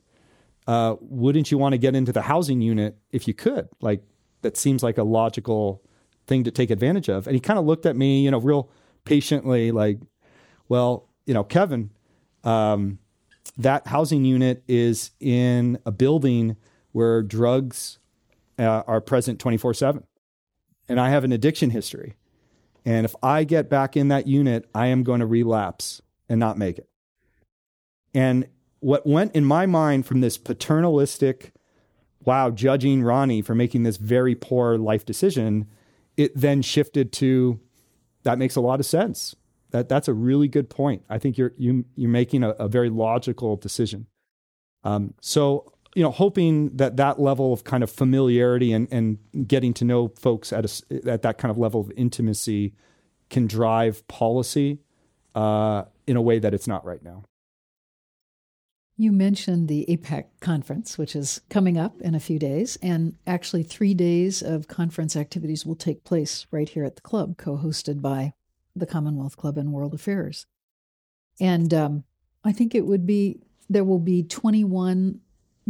[0.65, 3.69] Uh, wouldn't you want to get into the housing unit if you could?
[3.81, 4.05] Like,
[4.43, 5.83] that seems like a logical
[6.29, 7.27] thing to take advantage of.
[7.27, 8.71] And he kind of looked at me, you know, real
[9.05, 9.99] patiently, like,
[10.69, 11.91] well, you know, Kevin,
[12.45, 13.01] um,
[13.59, 16.57] that housing unit is in a building
[16.93, 17.99] where drugs
[18.57, 20.05] uh, are present 24 7.
[20.89, 22.15] And I have an addiction history.
[22.85, 26.59] And if I get back in that unit, I am going to relapse and not
[26.59, 26.89] make it.
[28.15, 28.47] And
[28.81, 31.53] what went in my mind from this paternalistic,
[32.25, 35.67] wow, judging Ronnie for making this very poor life decision,
[36.17, 37.61] it then shifted to
[38.23, 39.37] that makes a lot of sense.
[39.71, 41.05] That that's a really good point.
[41.09, 44.07] I think you're you you're making a, a very logical decision.
[44.83, 49.19] Um, so you know, hoping that that level of kind of familiarity and, and
[49.49, 52.75] getting to know folks at a, at that kind of level of intimacy
[53.29, 54.79] can drive policy
[55.35, 57.25] uh, in a way that it's not right now.
[58.97, 63.63] You mentioned the APEC conference, which is coming up in a few days, and actually
[63.63, 68.35] three days of conference activities will take place right here at the club, co-hosted by
[68.77, 70.47] the Commonwealth Club and World Affairs.
[71.41, 72.05] And um,
[72.45, 75.21] I think it would be there will be 21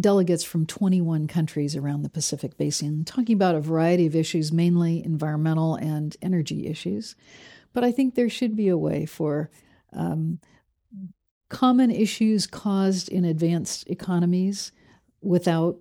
[0.01, 5.05] delegates from 21 countries around the Pacific Basin, talking about a variety of issues, mainly
[5.05, 7.17] environmental and energy issues.
[7.73, 9.51] But I think there should be a way for
[9.93, 10.41] um,
[11.49, 14.73] common issues caused in advanced economies
[15.21, 15.79] without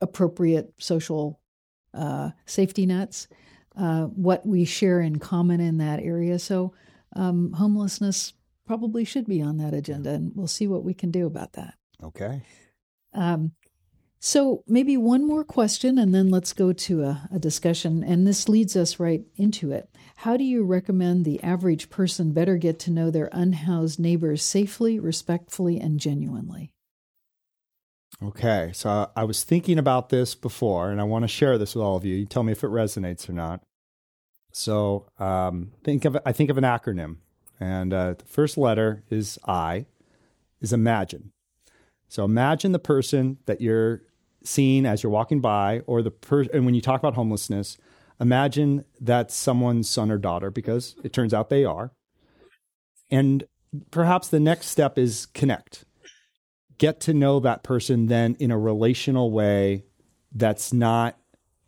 [0.00, 1.40] appropriate social
[1.94, 3.28] uh, safety nets,
[3.76, 6.38] uh, what we share in common in that area.
[6.38, 6.74] So,
[7.16, 8.32] um, homelessness
[8.66, 11.74] probably should be on that agenda, and we'll see what we can do about that.
[12.02, 12.42] Okay.
[13.12, 13.52] Um,
[14.22, 18.04] so maybe one more question, and then let's go to a, a, discussion.
[18.04, 19.88] And this leads us right into it.
[20.16, 25.00] How do you recommend the average person better get to know their unhoused neighbors safely,
[25.00, 26.70] respectfully, and genuinely?
[28.22, 31.82] Okay, so I was thinking about this before, and I want to share this with
[31.82, 32.14] all of you.
[32.14, 33.62] You tell me if it resonates or not.
[34.52, 37.16] So um, think of I think of an acronym,
[37.58, 39.86] and uh, the first letter is I,
[40.60, 41.32] is imagine.
[42.08, 44.02] So imagine the person that you're
[44.44, 47.78] seeing as you're walking by, or the person, and when you talk about homelessness,
[48.20, 51.92] imagine that's someone's son or daughter because it turns out they are.
[53.10, 53.44] And
[53.90, 55.84] perhaps the next step is connect.
[56.78, 59.84] Get to know that person then in a relational way
[60.32, 61.18] that's not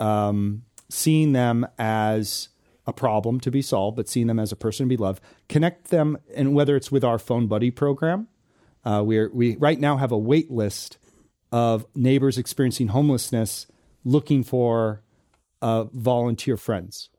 [0.01, 2.49] um, seeing them as
[2.87, 5.23] a problem to be solved, but seeing them as a person to be loved.
[5.49, 8.29] Connect them, and whether it's with our phone buddy program,
[8.85, 10.99] uh, we we right now have a wait list
[11.53, 13.67] of neighbors experiencing homelessness
[14.05, 15.03] looking for
[15.61, 17.11] uh, volunteer friends.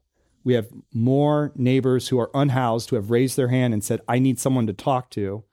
[0.43, 4.19] We have more neighbors who are unhoused who have raised their hand and said, "I
[4.19, 5.43] need someone to talk to,"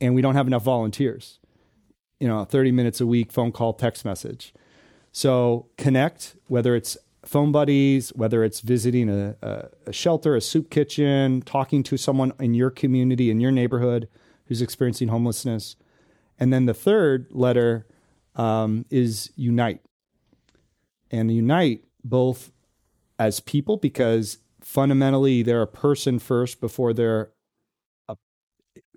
[0.00, 1.40] and we don't have enough volunteers.
[2.20, 4.52] You know, 30 minutes a week, phone call, text message.
[5.10, 10.70] So connect, whether it's phone buddies, whether it's visiting a, a, a, shelter, a soup
[10.70, 14.08] kitchen, talking to someone in your community, in your neighborhood
[14.46, 15.76] who's experiencing homelessness.
[16.38, 17.86] And then the third letter
[18.36, 19.80] um, is unite.
[21.10, 22.52] And unite both
[23.18, 27.30] as people, because fundamentally they're a person first before they're
[28.08, 28.14] uh,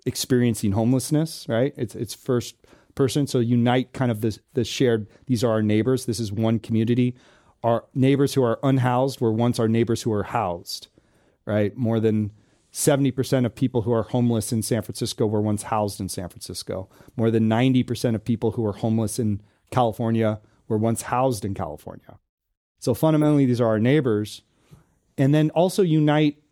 [0.06, 1.74] experiencing homelessness, right?
[1.76, 2.54] It's, it's first
[2.94, 3.26] person.
[3.26, 6.06] So unite kind of the, the shared, these are our neighbors.
[6.06, 7.16] This is one community
[7.62, 10.88] our neighbors who are unhoused were once our neighbors who are housed,
[11.44, 11.76] right?
[11.76, 12.32] More than
[12.72, 16.88] 70% of people who are homeless in San Francisco were once housed in San Francisco.
[17.16, 22.18] More than 90% of people who are homeless in California were once housed in California.
[22.78, 24.42] So fundamentally, these are our neighbors.
[25.18, 26.42] And then also unite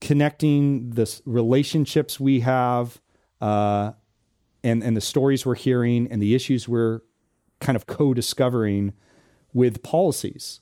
[0.00, 3.00] connecting the relationships we have
[3.40, 3.92] uh,
[4.64, 7.00] and, and the stories we're hearing and the issues we're
[7.60, 8.92] kind of co discovering
[9.52, 10.60] with policies,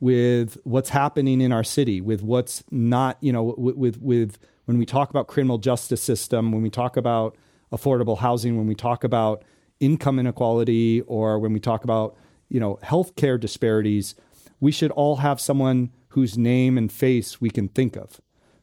[0.00, 4.78] with what's happening in our city, with what's not, you know, with, with, with when
[4.78, 7.36] we talk about criminal justice system, when we talk about
[7.72, 9.44] affordable housing, when we talk about
[9.78, 12.16] income inequality, or when we talk about,
[12.48, 14.14] you know, healthcare disparities,
[14.58, 18.20] we should all have someone whose name and face we can think of,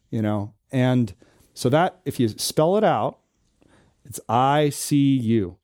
[0.09, 1.13] you know, and
[1.53, 3.19] so that if you spell it out,
[4.05, 5.57] it's I see you.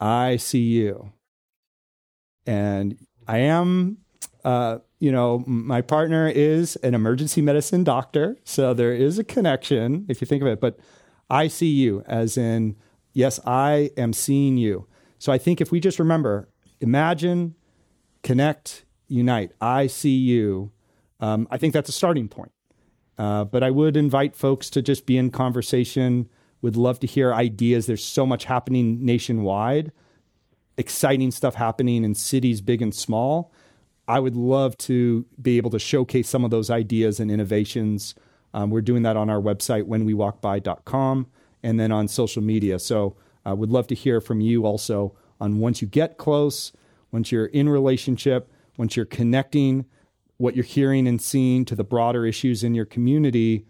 [0.00, 1.12] I see you
[2.46, 3.98] and I am,
[4.44, 10.06] uh, you know, my partner is an emergency medicine doctor, so there is a connection
[10.08, 10.60] if you think of it.
[10.60, 10.78] But
[11.30, 12.76] I see you, as in,
[13.12, 14.86] yes, I am seeing you.
[15.18, 16.48] So I think if we just remember,
[16.80, 17.54] imagine,
[18.22, 19.52] connect, unite.
[19.60, 20.72] I see you.
[21.20, 22.52] Um, I think that's a starting point.
[23.18, 26.28] Uh, but I would invite folks to just be in conversation.
[26.62, 27.86] Would love to hear ideas.
[27.86, 29.92] There's so much happening nationwide
[30.76, 33.52] exciting stuff happening in cities big and small.
[34.08, 38.14] I would love to be able to showcase some of those ideas and innovations.
[38.52, 41.26] Um, we're doing that on our website, whenwewalkby.com,
[41.62, 42.78] and then on social media.
[42.78, 46.72] So I uh, would love to hear from you also on once you get close,
[47.10, 49.86] once you're in relationship, once you're connecting
[50.38, 53.64] what you're hearing and seeing to the broader issues in your community,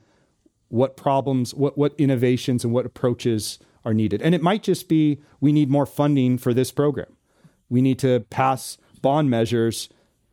[0.69, 4.23] what problems, what, what innovations and what approaches are needed.
[4.23, 7.15] And it might just be we need more funding for this program.
[7.69, 9.89] We need to pass bond measures,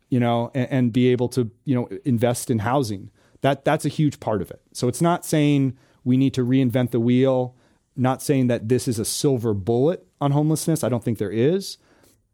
[0.10, 3.12] you know, and, and be able to, you know, invest in housing.
[3.42, 4.62] That that's a huge part of it.
[4.74, 7.56] So it's not saying we need to reinvent the wheel,
[7.96, 10.84] not saying that this is a silver bullet on homelessness.
[10.84, 11.78] I don't think there is.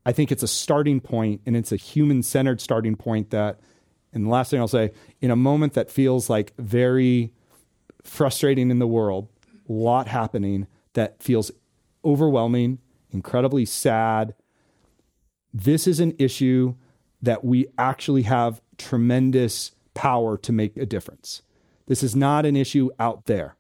[0.06, 3.60] I think it's a starting point and it's a human centered starting point that,
[4.14, 7.34] and the last thing I'll say, in a moment that feels like very
[8.04, 9.30] frustrating in the world,
[9.68, 11.52] a lot happening, that feels
[12.04, 12.80] overwhelming,
[13.12, 14.36] incredibly sad.
[15.52, 16.76] This is an issue
[17.26, 21.42] that we actually have tremendous power to make a difference.
[21.88, 23.58] This is not an issue out there.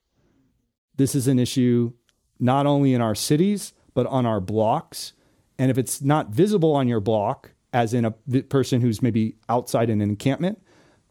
[0.95, 1.93] This is an issue
[2.39, 5.13] not only in our cities, but on our blocks.
[5.57, 9.89] And if it's not visible on your block, as in a person who's maybe outside
[9.89, 10.61] an encampment,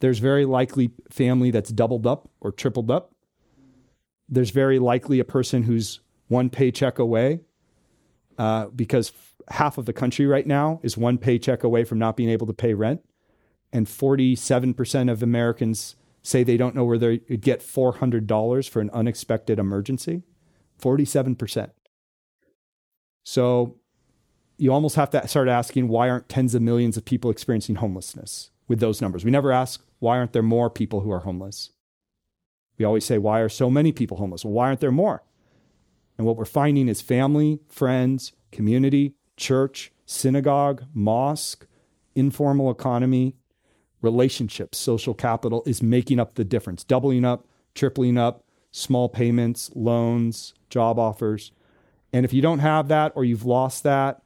[0.00, 3.14] there's very likely family that's doubled up or tripled up.
[4.28, 7.40] There's very likely a person who's one paycheck away
[8.38, 9.12] uh, because
[9.48, 12.52] half of the country right now is one paycheck away from not being able to
[12.52, 13.02] pay rent.
[13.72, 18.90] And 47% of Americans say they don't know where they would get $400 for an
[18.90, 20.22] unexpected emergency.
[20.80, 21.70] 47%.
[23.24, 23.76] So
[24.56, 28.50] you almost have to start asking why aren't tens of millions of people experiencing homelessness
[28.68, 29.24] with those numbers?
[29.24, 31.70] We never ask why aren't there more people who are homeless?
[32.78, 34.44] We always say, why are so many people homeless?
[34.44, 35.22] Well, why aren't there more?
[36.16, 41.66] And what we're finding is family, friends, community, church, synagogue, mosque,
[42.14, 43.34] informal economy,
[44.00, 50.54] relationships, social capital is making up the difference, doubling up, tripling up, small payments, loans,
[50.70, 51.52] job offers.
[52.12, 54.22] And if you don't have that, or you've lost that,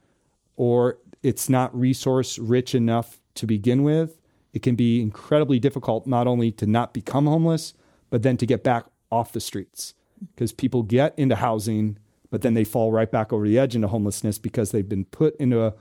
[0.55, 4.19] or it's not resource rich enough to begin with,
[4.53, 7.73] it can be incredibly difficult not only to not become homeless,
[8.09, 9.93] but then to get back off the streets
[10.33, 11.97] because people get into housing,
[12.29, 15.35] but then they fall right back over the edge into homelessness because they've been put
[15.37, 15.73] into a,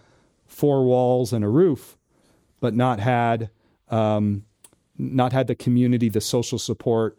[0.49, 1.97] four walls and a roof,
[2.61, 3.51] but not had
[3.89, 4.45] um,
[4.97, 7.17] not had the community, the social support.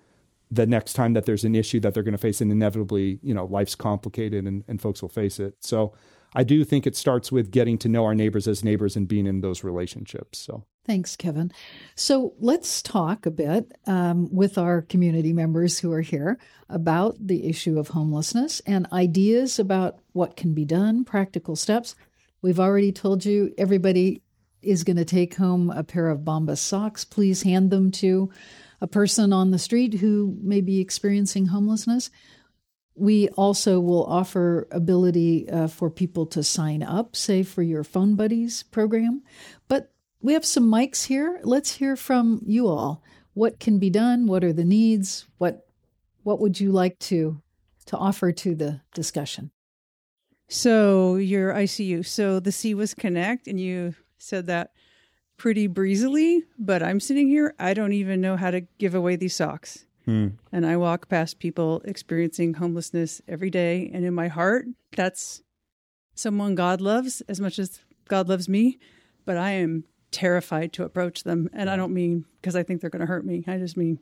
[0.52, 3.36] The next time that there's an issue that they're going to face, and inevitably, you
[3.36, 5.56] know, life's complicated and, and folks will face it.
[5.60, 5.94] So
[6.34, 9.28] I do think it starts with getting to know our neighbors as neighbors and being
[9.28, 10.40] in those relationships.
[10.40, 11.52] So Thanks, Kevin.
[11.94, 17.48] So let's talk a bit um, with our community members who are here about the
[17.48, 21.96] issue of homelessness and ideas about what can be done, practical steps.
[22.42, 24.24] We've already told you everybody
[24.64, 27.06] is going to take home a pair of Bombas socks.
[27.06, 28.32] Please hand them to
[28.82, 32.10] a person on the street who may be experiencing homelessness.
[32.96, 38.16] We also will offer ability uh, for people to sign up, say for your Phone
[38.16, 39.22] Buddies program.
[39.68, 41.40] But we have some mics here.
[41.44, 43.04] Let's hear from you all.
[43.34, 44.28] What can be done?
[44.28, 45.26] What are the needs?
[45.38, 45.66] What
[46.24, 47.42] what would you like to
[47.86, 49.52] to offer to the discussion?
[50.50, 52.06] So your ICU.
[52.06, 54.72] So the C was connect, and you said that
[55.38, 56.44] pretty breezily.
[56.58, 57.54] But I'm sitting here.
[57.58, 59.86] I don't even know how to give away these socks.
[60.06, 60.30] Hmm.
[60.52, 64.66] And I walk past people experiencing homelessness every day, and in my heart,
[64.96, 65.44] that's
[66.16, 68.80] someone God loves as much as God loves me.
[69.26, 71.50] But I am terrified to approach them.
[71.54, 73.44] And I don't mean because I think they're going to hurt me.
[73.48, 74.00] I just mean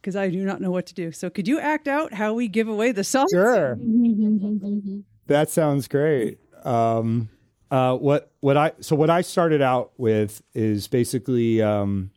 [0.00, 1.12] because I do not know what to do.
[1.12, 3.32] So could you act out how we give away the socks?
[3.32, 3.78] Sure.
[5.26, 6.38] that sounds great.
[6.64, 7.28] Um,
[7.70, 12.10] uh, what what I so what I started out with is basically um,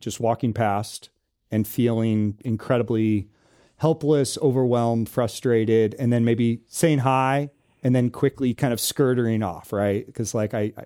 [0.00, 1.08] just walking past
[1.50, 3.28] and feeling incredibly
[3.76, 7.50] helpless, overwhelmed, frustrated, and then maybe saying hi
[7.82, 10.04] and then quickly kind of skirting off, right?
[10.04, 10.84] Because like I, I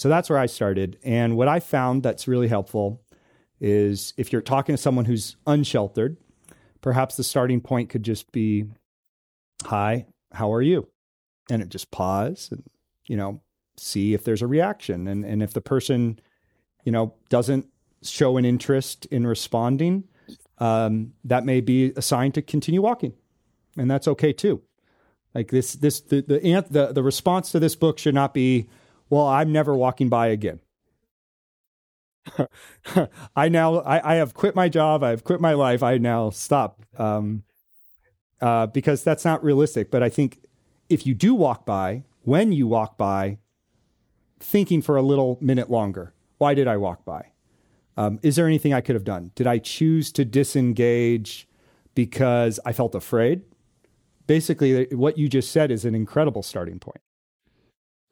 [0.00, 0.98] so that's where I started.
[1.04, 3.02] And what I found that's really helpful
[3.60, 6.16] is if you're talking to someone who's unsheltered,
[6.80, 8.64] perhaps the starting point could just be,
[9.66, 10.88] Hi, how are you?
[11.50, 12.62] And it just pause and,
[13.08, 13.42] you know,
[13.76, 15.06] see if there's a reaction.
[15.06, 16.18] And, and if the person,
[16.82, 17.66] you know, doesn't
[18.02, 20.04] show an interest in responding,
[20.56, 23.12] um, that may be a sign to continue walking.
[23.76, 24.62] And that's okay too.
[25.34, 28.66] Like this, this, the, the, the, the response to this book should not be,
[29.10, 30.60] well, I'm never walking by again.
[33.36, 35.02] I now I, I, have quit my job.
[35.02, 35.82] I've quit my life.
[35.82, 37.42] I now stop um,
[38.40, 39.90] uh, because that's not realistic.
[39.90, 40.38] But I think
[40.88, 43.38] if you do walk by, when you walk by,
[44.38, 47.32] thinking for a little minute longer, why did I walk by?
[47.96, 49.32] Um, is there anything I could have done?
[49.34, 51.48] Did I choose to disengage
[51.94, 53.42] because I felt afraid?
[54.26, 57.00] Basically, what you just said is an incredible starting point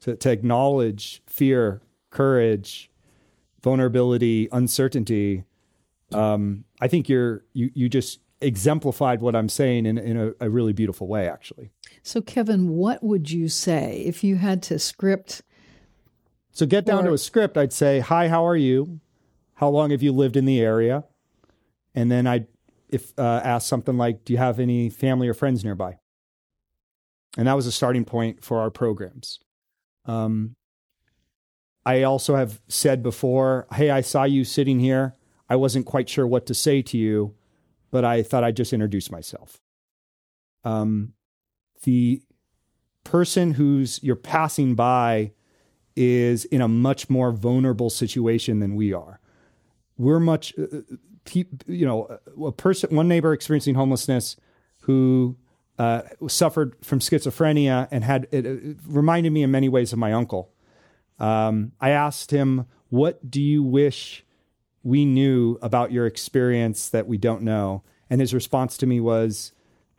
[0.01, 2.91] to, to acknowledge fear, courage,
[3.63, 5.45] vulnerability, uncertainty.
[6.13, 10.51] Um, I think you're you you just exemplified what I'm saying in in a, a
[10.51, 11.71] really beautiful way, actually.
[12.03, 15.43] So, Kevin, what would you say if you had to script?
[16.53, 17.59] So, get down or, to a script.
[17.59, 19.01] I'd say, "Hi, how are you?
[19.55, 21.05] How long have you lived in the area?"
[21.95, 22.47] And then I'd
[22.89, 25.99] if uh, ask something like, "Do you have any family or friends nearby?"
[27.37, 29.41] And that was a starting point for our programs.
[30.05, 30.57] Um,
[31.85, 35.15] I also have said before, hey, I saw you sitting here.
[35.49, 37.35] I wasn't quite sure what to say to you,
[37.91, 39.61] but I thought I'd just introduce myself.
[40.65, 41.15] Um,
[41.85, 42.23] the
[43.05, 45.33] person who's you're passing by
[45.97, 49.21] is in a much more vulnerable situation than we are.
[49.97, 54.37] We're much, uh, uh you know, a person, one neighbor experiencing homelessness
[54.83, 55.37] who
[55.79, 60.13] uh, suffered from schizophrenia and had it, it, reminded me in many ways of my
[60.13, 60.53] uncle.
[61.19, 64.25] Um, I asked him, "What do you wish
[64.83, 69.53] we knew about your experience that we don't know?" And his response to me was,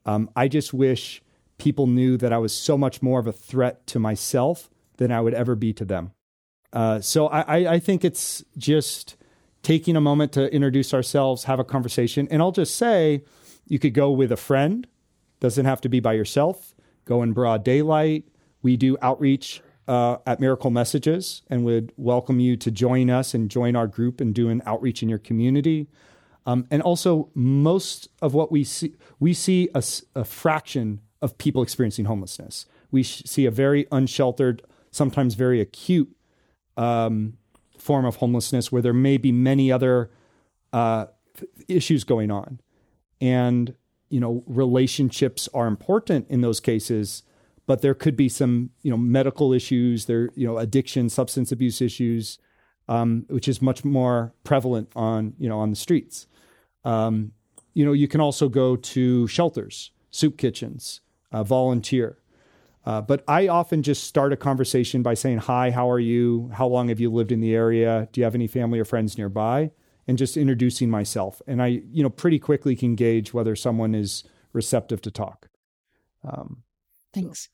[0.06, 1.22] um, "I just wish
[1.58, 5.22] people knew that I was so much more of a threat to myself than I
[5.22, 6.12] would ever be to them."
[6.72, 9.16] Uh, so I, I think it's just
[9.64, 13.24] taking a moment to introduce ourselves, have a conversation, and I'll just say,
[13.68, 14.88] you could go with a friend
[15.40, 16.76] doesn't have to be by yourself.
[17.06, 18.26] Go in broad daylight.
[18.62, 23.50] We do outreach uh, at Miracle Messages and would welcome you to join us and
[23.50, 25.88] join our group and do an outreach in your community.
[26.46, 29.84] Um, and also, most of what we see, we see a,
[30.16, 32.66] a fraction of people experiencing homelessness.
[32.92, 36.16] We sh- see a very unsheltered, sometimes very acute
[36.78, 37.38] um,
[37.78, 40.12] form of homelessness where there may be many other
[40.72, 41.08] uh,
[41.68, 42.60] issues going on.
[43.22, 43.76] And
[44.10, 47.24] you know relationships are important in those cases
[47.66, 51.82] but there could be some you know medical issues there you know addiction substance abuse
[51.82, 52.40] issues
[52.88, 56.28] um, which is much more prevalent on you know on the streets
[56.84, 57.32] um,
[57.74, 61.02] you know you can also go to shelters soup kitchens,
[61.32, 62.18] uh, volunteer.
[62.86, 66.50] Uh, but I often just start a conversation by saying, Hi, how are you?
[66.54, 68.08] How long have you lived in the area?
[68.12, 69.72] Do you have any family or friends nearby?
[70.10, 71.40] And just introducing myself.
[71.46, 75.50] And I, you know, pretty quickly can gauge whether someone is receptive to talk.
[76.28, 76.64] Um,
[77.14, 77.48] Thanks.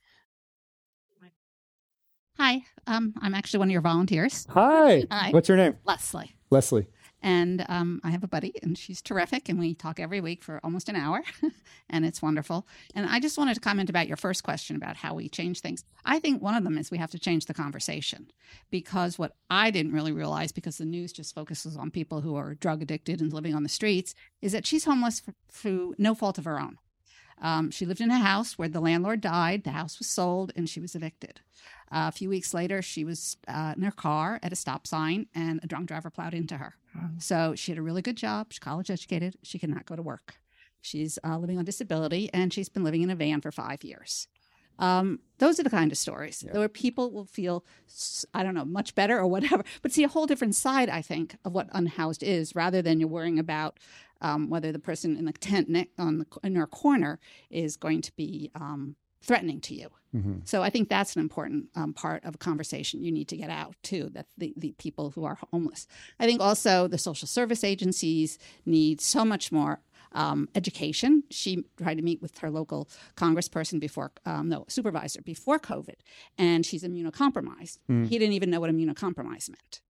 [2.38, 5.03] Hi, um, I'm actually one of your volunteers, Hi.
[5.12, 5.32] Hi.
[5.32, 5.76] What's your name?
[5.84, 6.34] Leslie.
[6.49, 6.88] Leslie.
[7.26, 9.49] And um, I have a buddy, and she's terrific.
[9.49, 11.23] And we talk every week for almost an hour,
[11.89, 12.67] and it's wonderful.
[12.93, 15.84] And I just wanted to comment about your first question about how we change things.
[16.05, 18.30] I think one of them is we have to change the conversation
[18.69, 22.53] because what I didn't really realize, because the news just focuses on people who are
[22.53, 24.13] drug addicted and living on the streets,
[24.43, 26.78] is that she's homeless through no fault of her own.
[27.41, 30.69] Um, she lived in a house where the landlord died, the house was sold, and
[30.69, 31.41] she was evicted.
[31.91, 35.27] Uh, a few weeks later, she was uh, in her car at a stop sign,
[35.36, 36.75] and a drunk driver plowed into her.
[37.19, 38.47] So she had a really good job.
[38.53, 39.36] She's college educated.
[39.43, 40.36] She could not go to work.
[40.81, 44.27] She's uh, living on disability, and she's been living in a van for five years.
[44.79, 46.57] Um, those are the kind of stories Yeah.
[46.57, 47.65] where people will feel,
[48.33, 51.36] I don't know, much better or whatever, but see a whole different side, I think,
[51.45, 53.79] of what unhoused is, rather than you're worrying about
[54.22, 58.01] um, whether the person in the tent ne- on the, in your corner is going
[58.01, 59.89] to be um, threatening to you.
[60.11, 63.38] hmm So I think that's an important um, part of a conversation you need to
[63.38, 64.09] get out too.
[64.13, 65.88] That the, the people who are homeless.
[66.20, 71.24] I think also the social service agencies need so much more um, education.
[71.30, 75.95] She tried to meet with her local congressperson before, um, no supervisor before COVID,
[76.38, 77.80] and she's immunocompromised.
[77.89, 78.07] Mm.
[78.07, 79.82] He didn't even know what immunocompromised meant.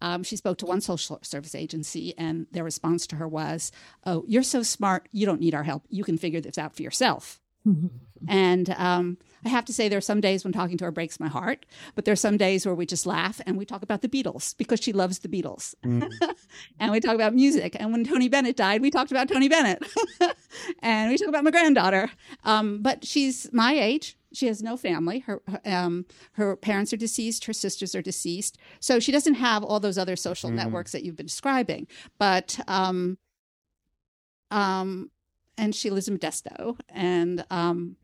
[0.00, 3.72] Um, she spoke to one social service agency, and their response to her was,
[4.04, 5.08] "Oh, you're so smart.
[5.12, 5.84] You don't need our help.
[5.88, 7.40] You can figure this out for yourself."
[8.28, 11.18] And um, I have to say, there are some days when talking to her breaks
[11.18, 14.02] my heart, but there are some days where we just laugh and we talk about
[14.02, 15.74] the Beatles because she loves the Beatles.
[16.78, 17.76] and we talk about music.
[17.78, 19.82] And when Tony Bennett died, we talked about Tony Bennett.
[20.82, 22.10] and we talk about my granddaughter.
[22.44, 24.16] Um, but she's my age.
[24.32, 25.20] She has no family.
[25.20, 27.46] Her um, her parents are deceased.
[27.46, 28.58] Her sisters are deceased.
[28.78, 30.54] So she doesn't have all those other social Mhm.
[30.54, 31.86] networks that you've been describing.
[32.18, 33.18] But um,
[34.50, 35.10] um,
[35.58, 37.96] and she lives in Modesto, and um,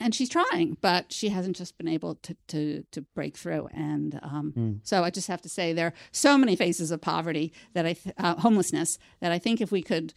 [0.00, 3.68] and she's trying, but she hasn't just been able to to to break through.
[3.72, 4.80] And um, Mm.
[4.82, 7.92] so I just have to say there are so many faces of poverty that I
[7.94, 10.14] th- uh, homelessness that I think if we could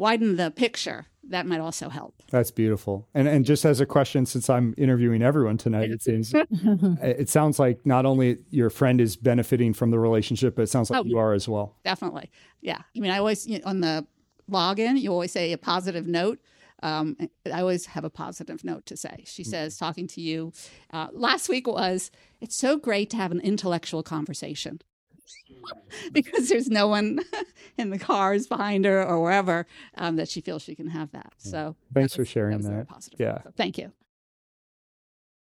[0.00, 2.14] widen the picture, that might also help.
[2.30, 3.06] That's beautiful.
[3.14, 7.58] And and just as a question, since I'm interviewing everyone tonight, it seems it sounds
[7.58, 11.04] like not only your friend is benefiting from the relationship, but it sounds like Oh,
[11.04, 11.76] you are as well.
[11.84, 12.30] Definitely,
[12.62, 12.78] yeah.
[12.96, 14.06] I mean, I always you know, on the
[14.50, 16.40] login, you always say a positive note.
[16.82, 19.24] Um, I always have a positive note to say.
[19.26, 20.54] She says, talking to you
[20.94, 24.80] uh, last week was, it's so great to have an intellectual conversation
[26.12, 27.20] because there's no one
[27.78, 29.66] in the cars behind her or wherever
[29.96, 31.32] um, that she feels she can have that.
[31.38, 32.88] So Thanks that for sharing was very that.
[32.88, 33.20] positive.
[33.20, 33.42] Yeah.
[33.42, 33.92] So thank you.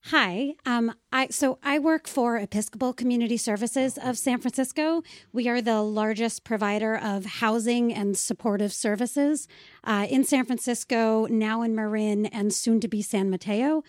[0.10, 0.54] Hi.
[0.68, 5.02] Um, I so I work for Episcopal Community Services of San Francisco.
[5.34, 9.48] We are the largest provider of housing and supportive services
[9.84, 13.84] uh, in San Francisco, now in Marin, and soon to be San Mateo.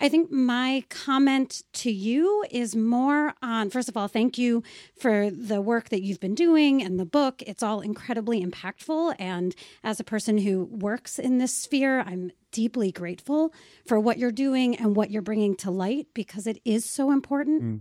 [0.00, 4.62] I think my comment to you is more on first of all, thank you
[4.98, 7.42] for the work that you've been doing and the book.
[7.46, 9.14] It's all incredibly impactful.
[9.18, 13.52] And as a person who works in this sphere, I'm deeply grateful
[13.86, 17.62] for what you're doing and what you're bringing to light because it is so important.
[17.62, 17.80] Mm.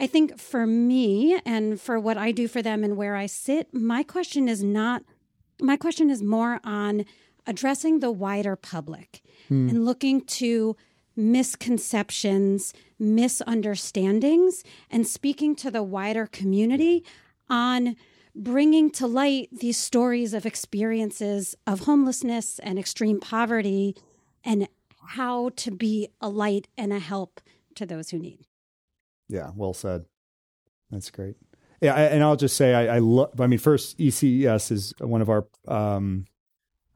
[0.00, 3.72] I think for me and for what I do for them and where I sit,
[3.72, 5.02] my question is not,
[5.60, 7.04] my question is more on
[7.46, 9.68] addressing the wider public Hmm.
[9.68, 10.76] and looking to
[11.16, 17.04] misconceptions, misunderstandings, and speaking to the wider community
[17.48, 17.96] on
[18.34, 23.96] bringing to light these stories of experiences of homelessness and extreme poverty
[24.44, 24.68] and
[25.08, 27.40] how to be a light and a help
[27.76, 28.40] to those who need.
[29.28, 30.04] Yeah, well said.
[30.90, 31.36] That's great.
[31.80, 33.40] Yeah, I, and I'll just say I, I love.
[33.40, 36.26] I mean, first ECS is one of our um,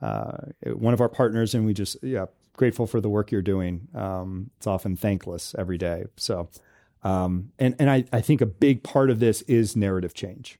[0.00, 0.38] uh,
[0.72, 2.26] one of our partners, and we just yeah
[2.58, 3.88] grateful for the work you're doing.
[3.94, 6.04] Um, it's often thankless every day.
[6.16, 6.50] So,
[7.02, 10.58] um, and and I I think a big part of this is narrative change,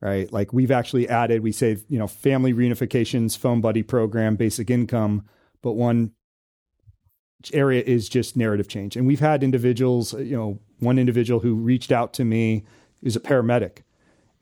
[0.00, 0.32] right?
[0.32, 1.42] Like we've actually added.
[1.42, 5.24] We say you know family reunifications, phone buddy program, basic income,
[5.62, 6.12] but one
[7.52, 8.96] area is just narrative change.
[8.96, 12.64] And we've had individuals, you know, one individual who reached out to me
[13.00, 13.78] is a paramedic.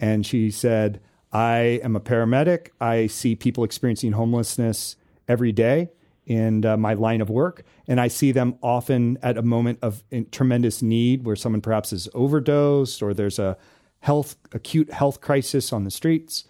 [0.00, 1.00] And she said,
[1.30, 2.70] I am a paramedic.
[2.80, 4.96] I see people experiencing homelessness
[5.28, 5.90] every day
[6.26, 7.62] in uh, my line of work.
[7.86, 10.02] And I see them often at a moment of
[10.32, 13.56] tremendous need where someone perhaps is overdosed or there's a
[14.00, 16.44] health, acute health crisis on the streets.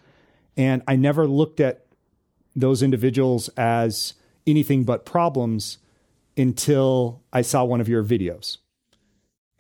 [0.56, 1.86] And I never looked at
[2.54, 4.14] those individuals as
[4.46, 5.78] anything but problems
[6.36, 8.58] until I saw one of your videos.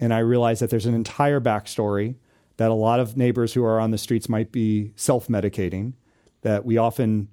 [0.00, 2.16] And I realized that there's an entire backstory
[2.56, 5.92] that a lot of neighbors who are on the streets might be self medicating,
[6.42, 7.28] that we often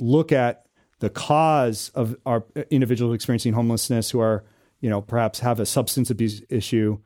[0.00, 0.66] look at
[1.02, 4.44] the cause of our individuals experiencing homelessness who are,
[4.80, 6.96] you know, perhaps have a substance abuse issue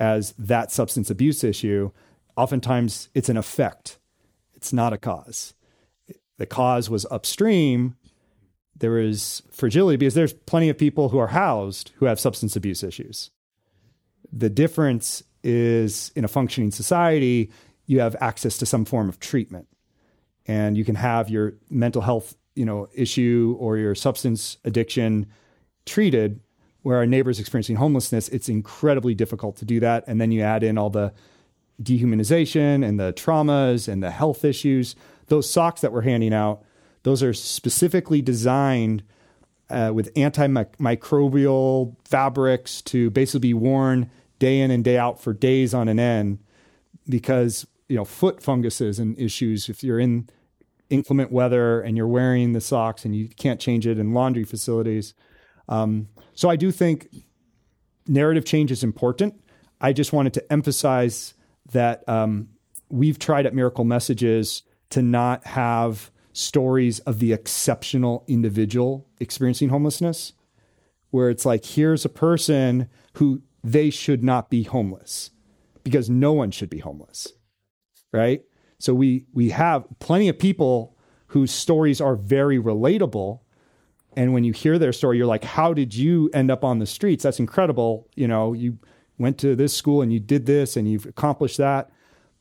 [0.00, 1.92] as that substance abuse issue.
[2.36, 4.00] Oftentimes it's an effect,
[4.54, 5.54] it's not a cause.
[6.36, 7.94] The cause was upstream.
[8.76, 12.82] There is fragility because there's plenty of people who are housed who have substance abuse
[12.82, 13.30] issues.
[14.32, 17.52] The difference is in a functioning society,
[17.86, 19.68] you have access to some form of treatment
[20.44, 25.26] and you can have your mental health you know issue or your substance addiction
[25.86, 26.40] treated
[26.82, 30.04] where our neighbors experiencing homelessness it's incredibly difficult to do that.
[30.06, 31.12] And then you add in all the
[31.82, 34.94] dehumanization and the traumas and the health issues.
[35.26, 36.62] Those socks that we're handing out
[37.04, 39.04] those are specifically designed
[39.70, 45.72] uh, with antimicrobial fabrics to basically be worn day in and day out for days
[45.72, 46.38] on an end
[47.08, 49.68] because you know foot funguses and issues.
[49.68, 50.28] If you're in
[50.94, 55.14] inclement weather and you're wearing the socks and you can't change it in laundry facilities.
[55.68, 57.08] Um, so I do think
[58.06, 59.34] narrative change is important.
[59.80, 61.34] I just wanted to emphasize
[61.72, 62.48] that um,
[62.88, 70.32] we've tried at Miracle Messages to not have stories of the exceptional individual experiencing homelessness,
[71.10, 75.30] where it's like, here's a person who they should not be homeless
[75.84, 77.32] because no one should be homeless,
[78.12, 78.42] right?
[78.84, 80.94] So we we have plenty of people
[81.28, 83.40] whose stories are very relatable.
[84.14, 86.86] And when you hear their story, you're like, how did you end up on the
[86.86, 87.24] streets?
[87.24, 88.08] That's incredible.
[88.14, 88.78] You know, you
[89.18, 91.90] went to this school and you did this and you've accomplished that.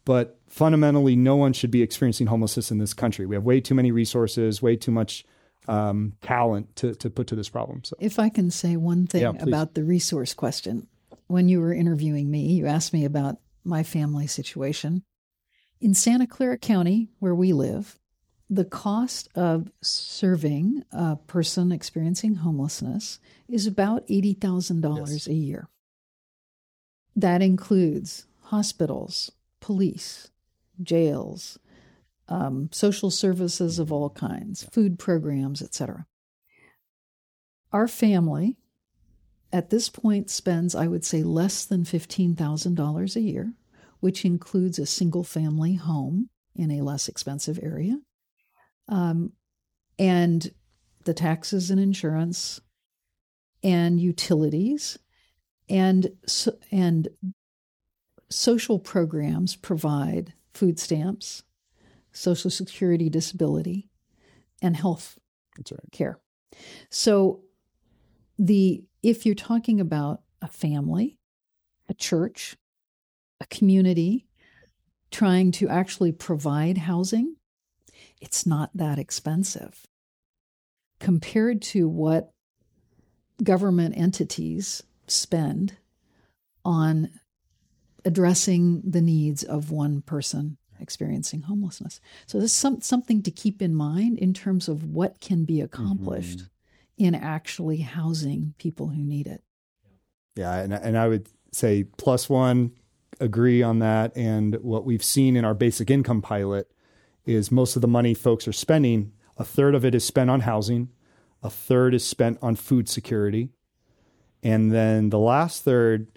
[0.06, 3.26] But fundamentally, no one should be experiencing homelessness in this country.
[3.26, 5.26] We have way too many resources, way too much
[5.70, 7.86] um, talent to, to put to this problem.
[7.86, 10.88] So, if I can say one thing Yeah, about the resource question,
[11.28, 15.04] when you were interviewing me, you asked me about my family situation.
[15.84, 18.00] In Santa Clara County, where we live,
[18.50, 23.20] the cost of serving a person experiencing homelessness
[23.50, 25.28] is about $80,000 Yes.
[25.28, 25.68] a year.
[27.18, 30.30] That includes hospitals, police,
[30.82, 31.60] jails,
[32.30, 36.08] um, social services of all kinds, food programs, etc.
[37.74, 38.56] Our family
[39.52, 43.54] at this point spends, I would say, less than $15,000 a year,
[44.04, 47.98] which includes a single family home in a less expensive area,
[48.90, 49.32] um,
[49.98, 50.52] and
[51.06, 52.60] the taxes and insurance
[53.64, 55.00] and utilities
[55.70, 57.08] and so, and
[58.30, 61.44] social programs provide food stamps,
[62.12, 63.90] social security disability,
[64.62, 65.18] and health
[65.58, 65.80] right.
[65.94, 66.20] care.
[66.90, 67.40] So
[68.38, 71.18] the if you're talking about a family,
[71.88, 72.58] a church,
[73.44, 74.26] a community
[75.12, 77.36] trying to actually provide housing,
[78.20, 79.86] it's not that expensive
[81.00, 82.32] compared to what
[83.44, 85.78] government entities spend
[86.64, 87.10] on
[88.06, 92.00] addressing the needs of one person experiencing homelessness.
[92.26, 96.40] So there's some, something to keep in mind in terms of what can be accomplished
[96.40, 97.06] mm-hmm.
[97.06, 99.44] in actually housing people who need it.
[100.36, 102.72] Yeah, and and I would say plus one
[103.24, 104.16] agree on that.
[104.16, 106.70] And what we've seen in our basic income pilot
[107.26, 110.42] is most of the money folks are spending, a third of it is spent on
[110.42, 110.90] housing,
[111.42, 113.50] a third is spent on food security,
[114.44, 116.08] and then the last third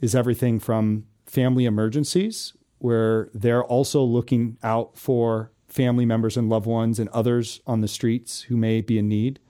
[0.00, 6.66] is everything from family emergencies, where they're also looking out for family members and loved
[6.66, 9.40] ones and others on the streets who may be in need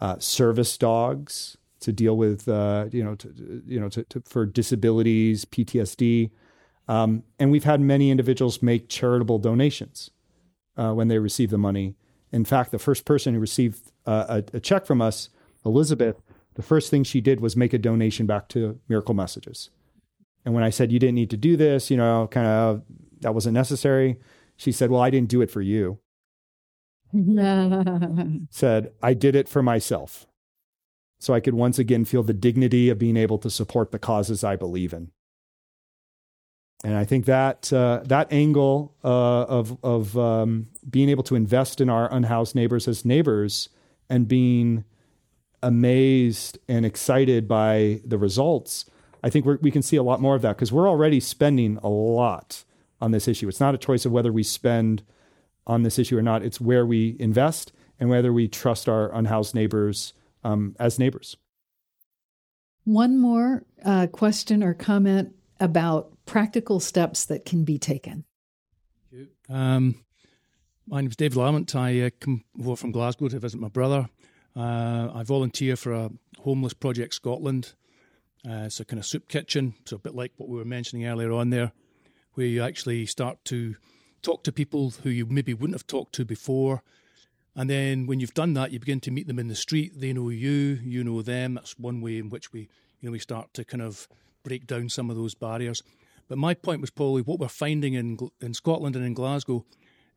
[0.00, 4.46] uh, service dogs to deal with uh, you know to, you know to, to, for
[4.46, 6.30] disabilities, PTSD,
[6.88, 10.10] um, and we've had many individuals make charitable donations
[10.76, 11.94] uh, when they receive the money.
[12.32, 15.30] In fact, the first person who received uh, a, a check from us,
[15.64, 16.20] Elizabeth,
[16.54, 19.70] the first thing she did was make a donation back to Miracle Messages.
[20.44, 22.82] And when I said you didn't need to do this, you know, kind of
[23.20, 24.18] that wasn't necessary,
[24.56, 25.98] she said, "Well, I didn't do it for you."
[28.50, 30.26] said, I did it for myself.
[31.18, 34.44] So I could once again feel the dignity of being able to support the causes
[34.44, 35.10] I believe in.
[36.84, 41.80] And I think that uh, that angle uh, of of um, being able to invest
[41.80, 43.68] in our unhoused neighbors as neighbors
[44.08, 44.84] and being
[45.60, 48.84] amazed and excited by the results,
[49.24, 51.88] I think we can see a lot more of that because we're already spending a
[51.88, 52.64] lot
[53.00, 53.48] on this issue.
[53.48, 55.02] It's not a choice of whether we spend
[55.66, 56.44] on this issue or not.
[56.44, 60.12] It's where we invest and whether we trust our unhoused neighbors
[60.48, 61.36] um, as neighbors.
[62.84, 68.24] One more uh, question or comment about practical steps that can be taken.
[69.48, 70.04] Um,
[70.86, 71.74] my name is David Lamont.
[71.74, 74.08] I uh, come over from Glasgow to visit my brother.
[74.56, 77.74] Uh, I volunteer for a homeless project Scotland.
[78.48, 81.06] Uh, it's a kind of soup kitchen, so a bit like what we were mentioning
[81.06, 81.72] earlier on there,
[82.34, 83.74] where you actually start to
[84.22, 86.82] talk to people who you maybe wouldn't have talked to before.
[87.58, 89.90] And then when you've done that, you begin to meet them in the street.
[89.96, 91.54] They know you, you know them.
[91.54, 92.68] That's one way in which we, you
[93.08, 94.06] know, we start to kind of
[94.44, 95.82] break down some of those barriers.
[96.28, 99.64] But my point was probably what we're finding in in Scotland and in Glasgow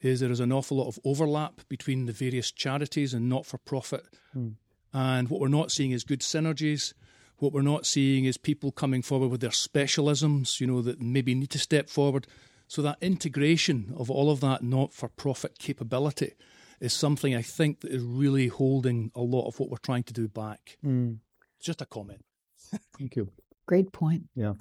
[0.01, 3.57] is there is an awful lot of overlap between the various charities and not for
[3.57, 4.05] profit.
[4.37, 4.57] Mm.
[4.93, 6.93] And what we're not seeing is good synergies.
[7.37, 11.33] What we're not seeing is people coming forward with their specialisms, you know, that maybe
[11.33, 12.27] need to step forward.
[12.67, 16.35] So that integration of all of that not for profit capability
[16.81, 20.13] is something I think that is really holding a lot of what we're trying to
[20.13, 20.77] do back.
[20.83, 21.19] Mm.
[21.57, 22.25] It's just a comment.
[22.97, 23.29] Thank you.
[23.67, 24.23] Great point.
[24.35, 24.53] Yeah.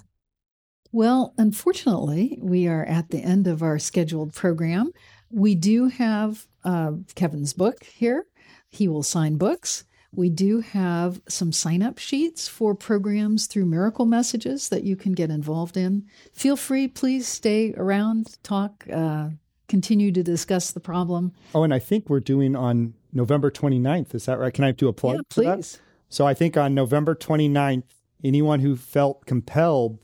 [0.91, 4.91] Well, unfortunately, we are at the end of our scheduled program.
[5.31, 8.25] We do have uh, Kevin's book here.
[8.69, 9.85] He will sign books.
[10.13, 15.13] We do have some sign up sheets for programs through Miracle Messages that you can
[15.13, 16.05] get involved in.
[16.33, 19.29] Feel free, please stay around, talk, uh,
[19.71, 21.31] continue to discuss the problem.
[21.55, 24.13] Oh, and I think we're doing on November 29th.
[24.13, 24.53] Is that right?
[24.53, 25.15] Can I do a plug?
[25.15, 25.21] Yeah,
[25.55, 25.79] please.
[26.09, 27.83] So I think on November 29th,
[28.21, 29.97] anyone who felt compelled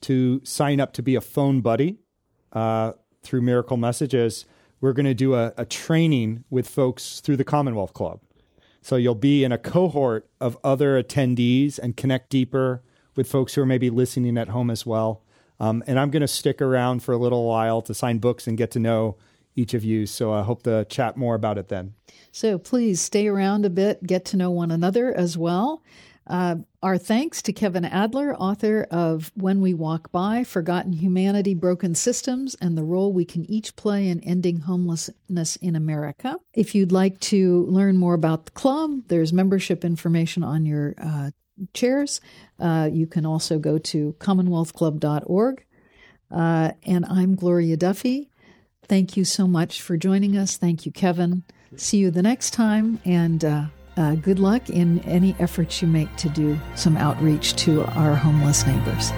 [0.00, 1.98] to sign up to be a phone buddy
[2.54, 2.92] uh,
[3.22, 4.46] through Miracle Messages,
[4.80, 8.20] we're going to do a, a training with folks through the Commonwealth Club.
[8.80, 12.82] So you'll be in a cohort of other attendees and connect deeper
[13.14, 15.22] with folks who are maybe listening at home as well.
[15.60, 18.56] Um, and I'm going to stick around for a little while to sign books and
[18.56, 19.16] get to know
[19.54, 20.06] each of you.
[20.06, 21.94] So I hope to chat more about it then.
[22.32, 25.82] So please stay around a bit, get to know one another as well.
[26.26, 31.96] Uh, our thanks to Kevin Adler, author of When We Walk By Forgotten Humanity, Broken
[31.96, 36.36] Systems, and the Role We Can Each Play in Ending Homelessness in America.
[36.54, 41.32] If you'd like to learn more about the club, there's membership information on your uh,
[41.72, 42.20] chairs.
[42.58, 45.64] Uh, you can also go to commonwealthclub.org.
[46.30, 48.30] Uh, and I'm Gloria Duffy.
[48.84, 50.56] Thank you so much for joining us.
[50.56, 51.44] Thank you, Kevin.
[51.76, 53.00] See you the next time.
[53.04, 53.64] And uh,
[53.96, 58.66] uh, good luck in any efforts you make to do some outreach to our homeless
[58.66, 59.10] neighbors.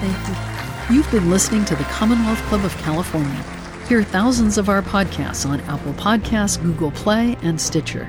[0.00, 0.96] Thank you.
[0.96, 3.44] You've been listening to the Commonwealth Club of California.
[3.88, 8.08] Hear thousands of our podcasts on Apple Podcasts, Google Play, and Stitcher.